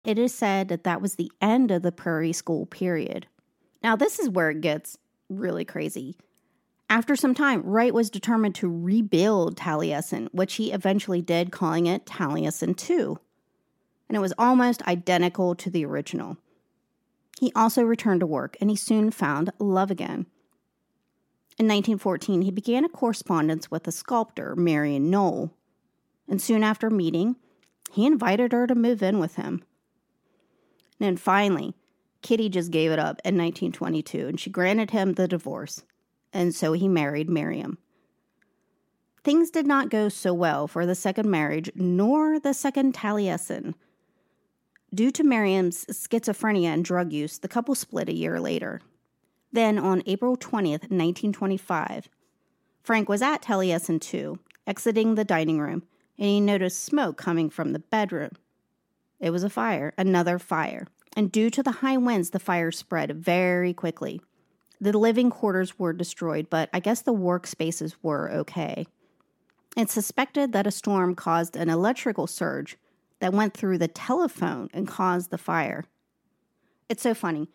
it 0.06 0.18
is 0.20 0.32
said 0.32 0.68
that 0.68 0.84
that 0.84 1.02
was 1.02 1.16
the 1.16 1.30
end 1.42 1.72
of 1.72 1.82
the 1.82 1.90
prairie 1.90 2.32
school 2.32 2.64
period. 2.64 3.26
Now, 3.82 3.96
this 3.96 4.20
is 4.20 4.28
where 4.28 4.50
it 4.50 4.60
gets 4.60 4.96
really 5.28 5.64
crazy. 5.64 6.16
After 6.88 7.16
some 7.16 7.34
time, 7.34 7.62
Wright 7.62 7.92
was 7.92 8.10
determined 8.10 8.54
to 8.56 8.68
rebuild 8.68 9.56
Taliesin, 9.56 10.28
which 10.32 10.54
he 10.54 10.72
eventually 10.72 11.20
did, 11.20 11.50
calling 11.50 11.86
it 11.86 12.06
Taliesin 12.06 12.76
2. 12.76 13.18
And 14.08 14.16
it 14.16 14.20
was 14.20 14.32
almost 14.38 14.86
identical 14.86 15.56
to 15.56 15.68
the 15.68 15.84
original. 15.84 16.36
He 17.40 17.52
also 17.54 17.82
returned 17.82 18.20
to 18.20 18.26
work 18.26 18.56
and 18.60 18.70
he 18.70 18.76
soon 18.76 19.10
found 19.10 19.50
love 19.58 19.90
again. 19.90 20.26
In 21.58 21.66
1914, 21.66 22.42
he 22.42 22.50
began 22.50 22.84
a 22.84 22.88
correspondence 22.88 23.70
with 23.70 23.88
a 23.88 23.92
sculptor, 23.92 24.54
Miriam 24.54 25.10
Noel. 25.10 25.52
And 26.28 26.40
soon 26.40 26.62
after 26.62 26.88
meeting, 26.88 27.36
he 27.90 28.06
invited 28.06 28.52
her 28.52 28.66
to 28.66 28.74
move 28.74 29.02
in 29.02 29.18
with 29.18 29.36
him. 29.36 29.64
And 30.98 31.06
then 31.06 31.16
finally, 31.16 31.74
Kitty 32.22 32.48
just 32.48 32.70
gave 32.70 32.90
it 32.92 32.98
up 32.98 33.20
in 33.24 33.36
1922 33.36 34.28
and 34.28 34.40
she 34.40 34.50
granted 34.50 34.92
him 34.92 35.14
the 35.14 35.26
divorce. 35.26 35.82
And 36.36 36.54
so 36.54 36.74
he 36.74 36.86
married 36.86 37.30
Miriam. 37.30 37.78
Things 39.24 39.50
did 39.50 39.66
not 39.66 39.88
go 39.88 40.10
so 40.10 40.34
well 40.34 40.68
for 40.68 40.84
the 40.84 40.94
second 40.94 41.30
marriage 41.30 41.70
nor 41.74 42.38
the 42.38 42.52
second 42.52 42.92
Taliesin. 42.92 43.72
Due 44.94 45.10
to 45.12 45.24
Miriam's 45.24 45.86
schizophrenia 45.86 46.66
and 46.66 46.84
drug 46.84 47.10
use, 47.10 47.38
the 47.38 47.48
couple 47.48 47.74
split 47.74 48.10
a 48.10 48.14
year 48.14 48.38
later. 48.38 48.82
Then, 49.50 49.78
on 49.78 50.02
April 50.04 50.36
20th, 50.36 50.90
1925, 50.90 52.10
Frank 52.82 53.08
was 53.08 53.22
at 53.22 53.40
Taliesin 53.40 53.98
2, 53.98 54.38
exiting 54.66 55.14
the 55.14 55.24
dining 55.24 55.58
room, 55.58 55.84
and 56.18 56.28
he 56.28 56.38
noticed 56.38 56.84
smoke 56.84 57.16
coming 57.16 57.48
from 57.48 57.72
the 57.72 57.78
bedroom. 57.78 58.32
It 59.20 59.30
was 59.30 59.42
a 59.42 59.48
fire, 59.48 59.94
another 59.96 60.38
fire, 60.38 60.86
and 61.16 61.32
due 61.32 61.48
to 61.48 61.62
the 61.62 61.80
high 61.80 61.96
winds, 61.96 62.30
the 62.30 62.38
fire 62.38 62.70
spread 62.70 63.16
very 63.16 63.72
quickly. 63.72 64.20
The 64.80 64.96
living 64.96 65.30
quarters 65.30 65.78
were 65.78 65.92
destroyed, 65.92 66.48
but 66.50 66.68
I 66.72 66.80
guess 66.80 67.02
the 67.02 67.14
workspaces 67.14 67.94
were 68.02 68.30
okay. 68.30 68.86
It's 69.76 69.92
suspected 69.92 70.52
that 70.52 70.66
a 70.66 70.70
storm 70.70 71.14
caused 71.14 71.56
an 71.56 71.68
electrical 71.68 72.26
surge 72.26 72.76
that 73.20 73.32
went 73.32 73.54
through 73.54 73.78
the 73.78 73.88
telephone 73.88 74.68
and 74.72 74.86
caused 74.86 75.30
the 75.30 75.38
fire. 75.38 75.84
It's 76.88 77.02
so 77.02 77.14
funny. 77.14 77.48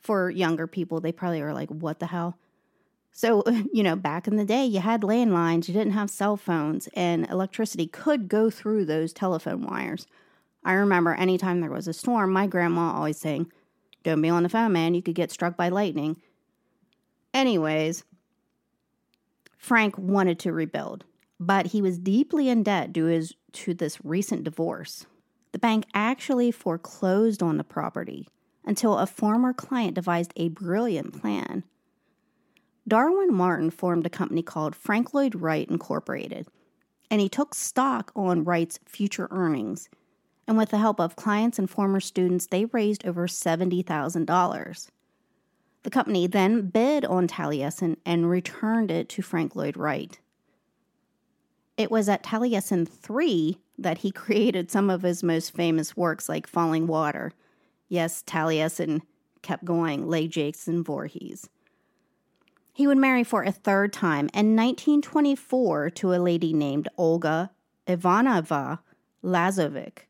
For 0.00 0.30
younger 0.30 0.66
people, 0.66 1.00
they 1.00 1.12
probably 1.12 1.40
are 1.42 1.54
like, 1.54 1.68
what 1.70 2.00
the 2.00 2.06
hell? 2.06 2.36
So, 3.12 3.44
you 3.72 3.82
know, 3.82 3.94
back 3.94 4.26
in 4.26 4.36
the 4.36 4.44
day, 4.44 4.64
you 4.64 4.80
had 4.80 5.02
landlines, 5.02 5.68
you 5.68 5.74
didn't 5.74 5.92
have 5.92 6.10
cell 6.10 6.36
phones, 6.36 6.88
and 6.94 7.28
electricity 7.30 7.86
could 7.86 8.28
go 8.28 8.50
through 8.50 8.86
those 8.86 9.12
telephone 9.12 9.62
wires. 9.62 10.06
I 10.64 10.72
remember 10.72 11.14
anytime 11.14 11.60
there 11.60 11.70
was 11.70 11.88
a 11.88 11.92
storm, 11.92 12.32
my 12.32 12.46
grandma 12.46 12.92
always 12.92 13.18
saying, 13.18 13.52
Don't 14.02 14.22
be 14.22 14.28
on 14.28 14.42
the 14.42 14.48
phone, 14.48 14.72
man, 14.72 14.94
you 14.94 15.02
could 15.02 15.14
get 15.14 15.30
struck 15.30 15.56
by 15.56 15.68
lightning. 15.68 16.20
Anyways, 17.34 18.04
Frank 19.56 19.96
wanted 19.96 20.38
to 20.40 20.52
rebuild, 20.52 21.04
but 21.38 21.66
he 21.66 21.80
was 21.80 21.98
deeply 21.98 22.48
in 22.48 22.62
debt 22.62 22.92
due 22.92 23.06
his, 23.06 23.34
to 23.52 23.74
this 23.74 24.04
recent 24.04 24.44
divorce. 24.44 25.06
The 25.52 25.58
bank 25.58 25.84
actually 25.94 26.50
foreclosed 26.50 27.42
on 27.42 27.58
the 27.58 27.64
property 27.64 28.28
until 28.64 28.98
a 28.98 29.06
former 29.06 29.52
client 29.52 29.94
devised 29.94 30.32
a 30.36 30.48
brilliant 30.48 31.20
plan. 31.20 31.64
Darwin 32.86 33.32
Martin 33.32 33.70
formed 33.70 34.06
a 34.06 34.10
company 34.10 34.42
called 34.42 34.74
Frank 34.74 35.14
Lloyd 35.14 35.36
Wright 35.36 35.68
Incorporated, 35.68 36.48
and 37.10 37.20
he 37.20 37.28
took 37.28 37.54
stock 37.54 38.10
on 38.16 38.44
Wright's 38.44 38.78
future 38.84 39.28
earnings. 39.30 39.88
And 40.48 40.56
with 40.56 40.70
the 40.70 40.78
help 40.78 40.98
of 40.98 41.14
clients 41.14 41.58
and 41.58 41.70
former 41.70 42.00
students, 42.00 42.46
they 42.46 42.64
raised 42.64 43.06
over 43.06 43.28
$70,000. 43.28 44.88
The 45.82 45.90
company 45.90 46.26
then 46.26 46.68
bid 46.68 47.04
on 47.04 47.26
Taliesin 47.26 47.96
and 48.06 48.30
returned 48.30 48.90
it 48.90 49.08
to 49.10 49.22
Frank 49.22 49.56
Lloyd 49.56 49.76
Wright. 49.76 50.18
It 51.76 51.90
was 51.90 52.08
at 52.08 52.22
Taliesin 52.22 52.88
3 52.88 53.58
that 53.78 53.98
he 53.98 54.10
created 54.12 54.70
some 54.70 54.90
of 54.90 55.02
his 55.02 55.22
most 55.22 55.54
famous 55.54 55.96
works 55.96 56.28
like 56.28 56.46
Falling 56.46 56.86
Water. 56.86 57.32
Yes, 57.88 58.22
Taliesin 58.22 59.02
kept 59.42 59.64
going, 59.64 60.08
Lay 60.08 60.28
Jason 60.28 60.84
Voorhees. 60.84 61.48
He 62.72 62.86
would 62.86 62.98
marry 62.98 63.24
for 63.24 63.42
a 63.42 63.52
third 63.52 63.92
time 63.92 64.30
in 64.32 64.56
1924 64.56 65.90
to 65.90 66.14
a 66.14 66.16
lady 66.16 66.54
named 66.54 66.88
Olga 66.96 67.50
Ivanova 67.86 68.78
Lazovic. 69.22 70.06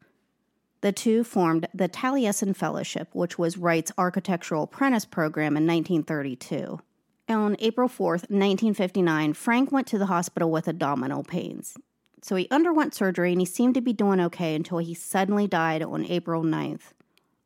The 0.83 0.92
two 0.92 1.23
formed 1.23 1.68
the 1.73 1.88
Taliesin 1.88 2.57
Fellowship, 2.57 3.09
which 3.12 3.38
was 3.38 3.57
Wright's 3.57 3.92
architectural 3.97 4.64
apprentice 4.64 5.05
program 5.05 5.57
in 5.57 5.64
1932. 5.64 6.81
On 7.29 7.57
April 7.61 7.88
4th, 7.88 8.29
1959, 8.29 9.33
Frank 9.33 9.71
went 9.71 9.87
to 9.87 9.99
the 9.99 10.07
hospital 10.07 10.51
with 10.51 10.66
abdominal 10.66 11.23
pains. 11.23 11.77
So 12.21 12.35
he 12.35 12.49
underwent 12.51 12.95
surgery 12.95 13.31
and 13.31 13.40
he 13.40 13.45
seemed 13.45 13.75
to 13.75 13.81
be 13.81 13.92
doing 13.92 14.21
okay 14.21 14.57
until 14.57 14.79
he 14.79 14.92
suddenly 14.92 15.47
died 15.47 15.85
on 15.85 16.05
April 16.05 16.42
9th. 16.42 16.92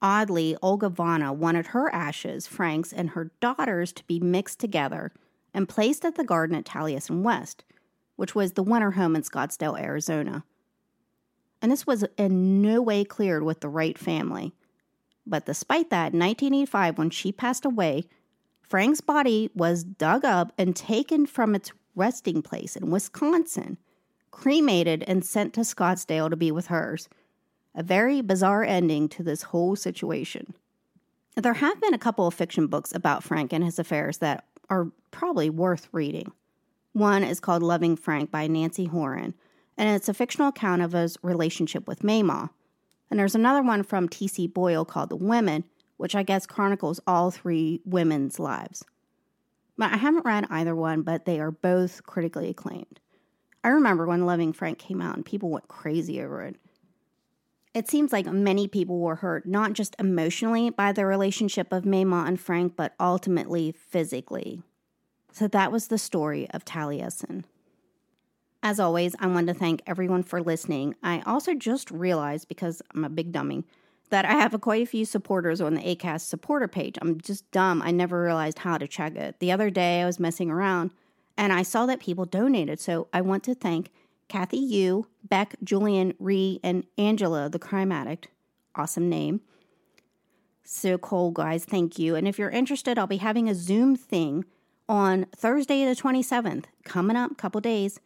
Oddly, 0.01 0.57
Olgivanna 0.62 1.35
wanted 1.35 1.68
her 1.68 1.94
ashes, 1.94 2.46
Frank's, 2.46 2.92
and 2.92 3.11
her 3.11 3.33
daughter's 3.40 3.92
to 3.92 4.05
be 4.05 4.18
mixed 4.18 4.61
together 4.61 5.12
and 5.53 5.68
placed 5.68 6.07
at 6.07 6.14
the 6.14 6.25
garden 6.25 6.57
at 6.57 6.64
Taliesin 6.64 7.20
West, 7.20 7.64
which 8.16 8.35
was 8.35 8.53
the 8.53 8.62
winter 8.62 8.92
home 8.92 9.14
in 9.14 9.22
Scottsdale, 9.22 9.79
Arizona. 9.79 10.44
And 11.66 11.72
this 11.72 11.85
was 11.85 12.05
in 12.16 12.62
no 12.62 12.81
way 12.81 13.02
cleared 13.02 13.42
with 13.42 13.59
the 13.59 13.68
Wright 13.68 13.98
family. 13.98 14.55
But 15.26 15.46
despite 15.46 15.90
that, 15.90 16.12
in 16.12 16.20
1985, 16.20 16.96
when 16.96 17.11
she 17.11 17.33
passed 17.33 17.64
away, 17.64 18.05
Frank's 18.62 19.00
body 19.00 19.50
was 19.52 19.83
dug 19.83 20.24
up 20.24 20.52
and 20.57 20.76
taken 20.76 21.26
from 21.26 21.57
its 21.57 21.72
resting 21.96 22.40
place 22.40 22.76
in 22.76 22.92
Wisconsin, 22.92 23.79
cremated, 24.31 25.02
and 25.09 25.24
sent 25.24 25.55
to 25.55 25.62
Scottsdale 25.62 26.31
to 26.31 26.37
be 26.37 26.52
with 26.52 26.68
hers. 26.68 27.09
A 27.74 27.83
very 27.83 28.20
bizarre 28.20 28.62
ending 28.62 29.09
to 29.09 29.24
this 29.24 29.42
whole 29.42 29.74
situation. 29.74 30.55
There 31.35 31.55
have 31.55 31.81
been 31.81 31.94
a 31.94 31.98
couple 31.98 32.29
of 32.29 32.35
fiction 32.35 32.68
books 32.68 32.94
about 32.94 33.24
Frank 33.24 33.52
and 33.52 33.64
his 33.64 33.81
affairs 33.81 34.18
that 34.18 34.44
are 34.70 34.92
probably 35.11 35.50
worth 35.50 35.88
reading. 35.90 36.31
One 36.92 37.24
is 37.24 37.40
called 37.40 37.64
Loving 37.64 37.96
Frank 37.96 38.31
by 38.31 38.46
Nancy 38.46 38.85
Horan, 38.85 39.35
and 39.76 39.88
it's 39.88 40.08
a 40.08 40.14
fictional 40.14 40.48
account 40.48 40.82
of 40.82 40.92
his 40.92 41.18
relationship 41.22 41.86
with 41.86 42.02
Mamah. 42.02 42.50
And 43.10 43.20
there's 43.20 43.34
another 43.34 43.62
one 43.62 43.82
from 43.82 44.08
T.C. 44.08 44.46
Boyle 44.46 44.84
called 44.84 45.10
The 45.10 45.16
Women, 45.16 45.64
which 45.96 46.14
I 46.14 46.22
guess 46.22 46.46
chronicles 46.46 47.00
all 47.06 47.30
three 47.30 47.80
women's 47.84 48.38
lives. 48.38 48.84
But 49.78 49.92
I 49.92 49.96
haven't 49.96 50.24
read 50.24 50.46
either 50.50 50.74
one, 50.74 51.02
but 51.02 51.24
they 51.24 51.38
are 51.38 51.50
both 51.50 52.04
critically 52.04 52.48
acclaimed. 52.48 53.00
I 53.62 53.68
remember 53.68 54.06
when 54.06 54.26
Loving 54.26 54.52
Frank 54.52 54.78
came 54.78 55.02
out 55.02 55.16
and 55.16 55.24
people 55.24 55.50
went 55.50 55.68
crazy 55.68 56.22
over 56.22 56.42
it. 56.42 56.56
It 57.74 57.88
seems 57.88 58.10
like 58.10 58.26
many 58.26 58.68
people 58.68 59.00
were 59.00 59.16
hurt 59.16 59.46
not 59.46 59.74
just 59.74 59.94
emotionally 59.98 60.70
by 60.70 60.92
the 60.92 61.04
relationship 61.04 61.72
of 61.72 61.84
Mamah 61.84 62.26
and 62.26 62.40
Frank, 62.40 62.74
but 62.74 62.94
ultimately 62.98 63.72
physically. 63.72 64.62
So 65.30 65.46
that 65.48 65.70
was 65.70 65.88
the 65.88 65.98
story 65.98 66.48
of 66.52 66.64
Taliesin. 66.64 67.44
As 68.66 68.81
always, 68.81 69.14
I 69.20 69.29
want 69.29 69.46
to 69.46 69.55
thank 69.55 69.81
everyone 69.87 70.24
for 70.24 70.42
listening. 70.42 70.96
I 71.00 71.22
also 71.24 71.55
just 71.55 71.88
realized, 71.88 72.48
because 72.48 72.83
I'm 72.92 73.05
a 73.05 73.09
big 73.09 73.31
dummy, 73.31 73.62
that 74.11 74.24
I 74.24 74.33
have 74.33 74.55
a, 74.55 74.59
quite 74.59 74.83
a 74.83 74.87
few 74.87 75.05
supporters 75.05 75.61
on 75.61 75.74
the 75.74 75.83
ACAST 75.83 76.22
supporter 76.22 76.66
page. 76.66 76.98
I'm 77.00 77.20
just 77.20 77.48
dumb. 77.52 77.81
I 77.81 77.92
never 77.92 78.20
realized 78.20 78.59
how 78.59 78.76
to 78.76 78.88
check 78.88 79.14
it. 79.14 79.38
The 79.38 79.52
other 79.52 79.70
day, 79.70 80.02
I 80.02 80.05
was 80.05 80.18
messing 80.18 80.50
around 80.50 80.90
and 81.38 81.52
I 81.52 81.62
saw 81.62 81.87
that 81.87 82.00
people 82.00 82.24
donated. 82.24 82.81
So 82.81 83.07
I 83.12 83.20
want 83.20 83.44
to 83.44 83.55
thank 83.55 83.92
Kathy 84.26 84.59
Yu, 84.59 85.07
Beck, 85.22 85.55
Julian, 85.62 86.14
Ree, 86.18 86.59
and 86.64 86.83
Angela, 86.98 87.48
the 87.48 87.61
crime 87.61 87.92
addict. 87.92 88.26
Awesome 88.74 89.09
name. 89.09 89.42
So 90.64 90.98
cool, 90.98 91.31
guys. 91.31 91.64
Thank 91.64 92.00
you. 92.00 92.16
And 92.16 92.26
if 92.26 92.37
you're 92.37 92.50
interested, 92.50 92.98
I'll 92.98 93.07
be 93.07 93.18
having 93.18 93.48
a 93.48 93.55
Zoom 93.55 93.94
thing 93.94 94.44
on 94.88 95.26
Thursday, 95.37 95.85
the 95.85 95.94
27th, 95.94 96.64
coming 96.83 97.14
up, 97.14 97.37
couple 97.37 97.61
days. 97.61 98.00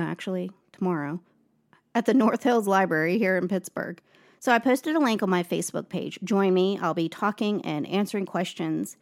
Actually, 0.00 0.50
tomorrow, 0.72 1.20
at 1.94 2.06
the 2.06 2.14
North 2.24 2.42
Hills 2.42 2.66
Library 2.66 3.18
here 3.18 3.36
in 3.36 3.48
Pittsburgh. 3.48 4.00
So 4.38 4.52
I 4.52 4.58
posted 4.58 4.96
a 4.96 5.00
link 5.00 5.22
on 5.22 5.28
my 5.28 5.42
Facebook 5.42 5.88
page. 5.88 6.18
Join 6.24 6.54
me. 6.54 6.78
I'll 6.80 6.94
be 6.94 7.10
talking 7.10 7.64
and 7.64 7.86
answering 7.86 8.24
questions. 8.24 8.96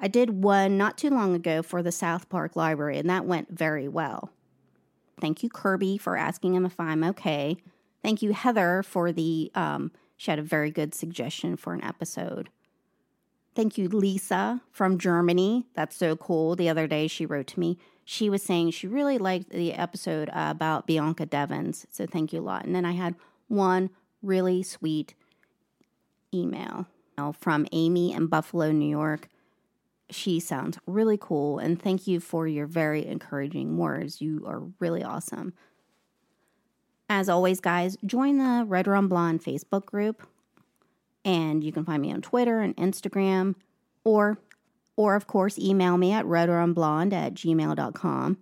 I 0.00 0.08
did 0.08 0.42
one 0.42 0.76
not 0.76 0.98
too 0.98 1.10
long 1.10 1.34
ago 1.34 1.62
for 1.62 1.82
the 1.82 1.92
South 1.92 2.28
Park 2.28 2.56
Library, 2.56 2.98
and 2.98 3.08
that 3.08 3.26
went 3.26 3.50
very 3.50 3.86
well. 3.86 4.30
Thank 5.20 5.42
you, 5.42 5.48
Kirby, 5.48 5.98
for 5.98 6.16
asking 6.16 6.54
him 6.54 6.64
if 6.64 6.80
I'm 6.80 7.04
okay. 7.04 7.58
Thank 8.02 8.22
you, 8.22 8.32
Heather, 8.32 8.82
for 8.82 9.12
the, 9.12 9.52
um, 9.54 9.92
she 10.16 10.30
had 10.30 10.38
a 10.38 10.42
very 10.42 10.70
good 10.70 10.94
suggestion 10.94 11.56
for 11.56 11.74
an 11.74 11.84
episode. 11.84 12.48
Thank 13.54 13.76
you, 13.76 13.88
Lisa 13.88 14.62
from 14.72 14.98
Germany. 14.98 15.66
That's 15.74 15.96
so 15.96 16.16
cool. 16.16 16.56
The 16.56 16.68
other 16.68 16.86
day 16.86 17.06
she 17.06 17.26
wrote 17.26 17.48
to 17.48 17.60
me. 17.60 17.78
She 18.12 18.28
was 18.28 18.42
saying 18.42 18.72
she 18.72 18.88
really 18.88 19.18
liked 19.18 19.50
the 19.50 19.72
episode 19.72 20.30
uh, 20.30 20.48
about 20.50 20.84
Bianca 20.84 21.26
Devins. 21.26 21.86
So 21.92 22.06
thank 22.06 22.32
you 22.32 22.40
a 22.40 22.42
lot. 22.42 22.64
And 22.64 22.74
then 22.74 22.84
I 22.84 22.90
had 22.90 23.14
one 23.46 23.88
really 24.20 24.64
sweet 24.64 25.14
email 26.34 26.88
from 27.38 27.68
Amy 27.70 28.12
in 28.12 28.26
Buffalo, 28.26 28.72
New 28.72 28.88
York. 28.88 29.28
She 30.10 30.40
sounds 30.40 30.76
really 30.88 31.18
cool, 31.20 31.60
and 31.60 31.80
thank 31.80 32.08
you 32.08 32.18
for 32.18 32.48
your 32.48 32.66
very 32.66 33.06
encouraging 33.06 33.78
words. 33.78 34.20
You 34.20 34.44
are 34.44 34.64
really 34.80 35.04
awesome. 35.04 35.52
As 37.08 37.28
always, 37.28 37.60
guys, 37.60 37.96
join 38.04 38.38
the 38.38 38.64
Red 38.66 38.88
Rum 38.88 39.08
Blonde 39.08 39.40
Facebook 39.40 39.86
group, 39.86 40.26
and 41.24 41.62
you 41.62 41.70
can 41.70 41.84
find 41.84 42.02
me 42.02 42.12
on 42.12 42.22
Twitter 42.22 42.58
and 42.58 42.76
Instagram, 42.76 43.54
or, 44.02 44.36
or 45.00 45.14
of 45.14 45.26
course, 45.26 45.58
email 45.58 45.96
me 45.96 46.12
at 46.12 46.26
redrumblonde 46.26 47.14
at 47.14 47.32
gmail.com. 47.32 48.36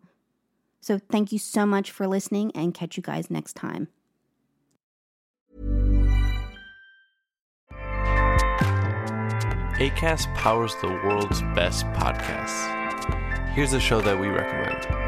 So 0.81 0.99
thank 0.99 1.31
you 1.31 1.39
so 1.39 1.65
much 1.65 1.93
for 1.93 2.09
listening, 2.09 2.51
and 2.57 2.75
catch 2.75 2.97
you 2.97 3.03
guys 3.03 3.31
next 3.31 3.55
time. 3.55 3.87
ACAST 9.79 10.35
powers 10.35 10.75
the 10.83 10.89
world's 10.89 11.43
best 11.55 11.87
podcasts. 11.93 12.75
Here's 13.55 13.73
a 13.73 13.79
show 13.79 14.01
that 14.01 14.19
we 14.19 14.27
recommend. 14.27 15.08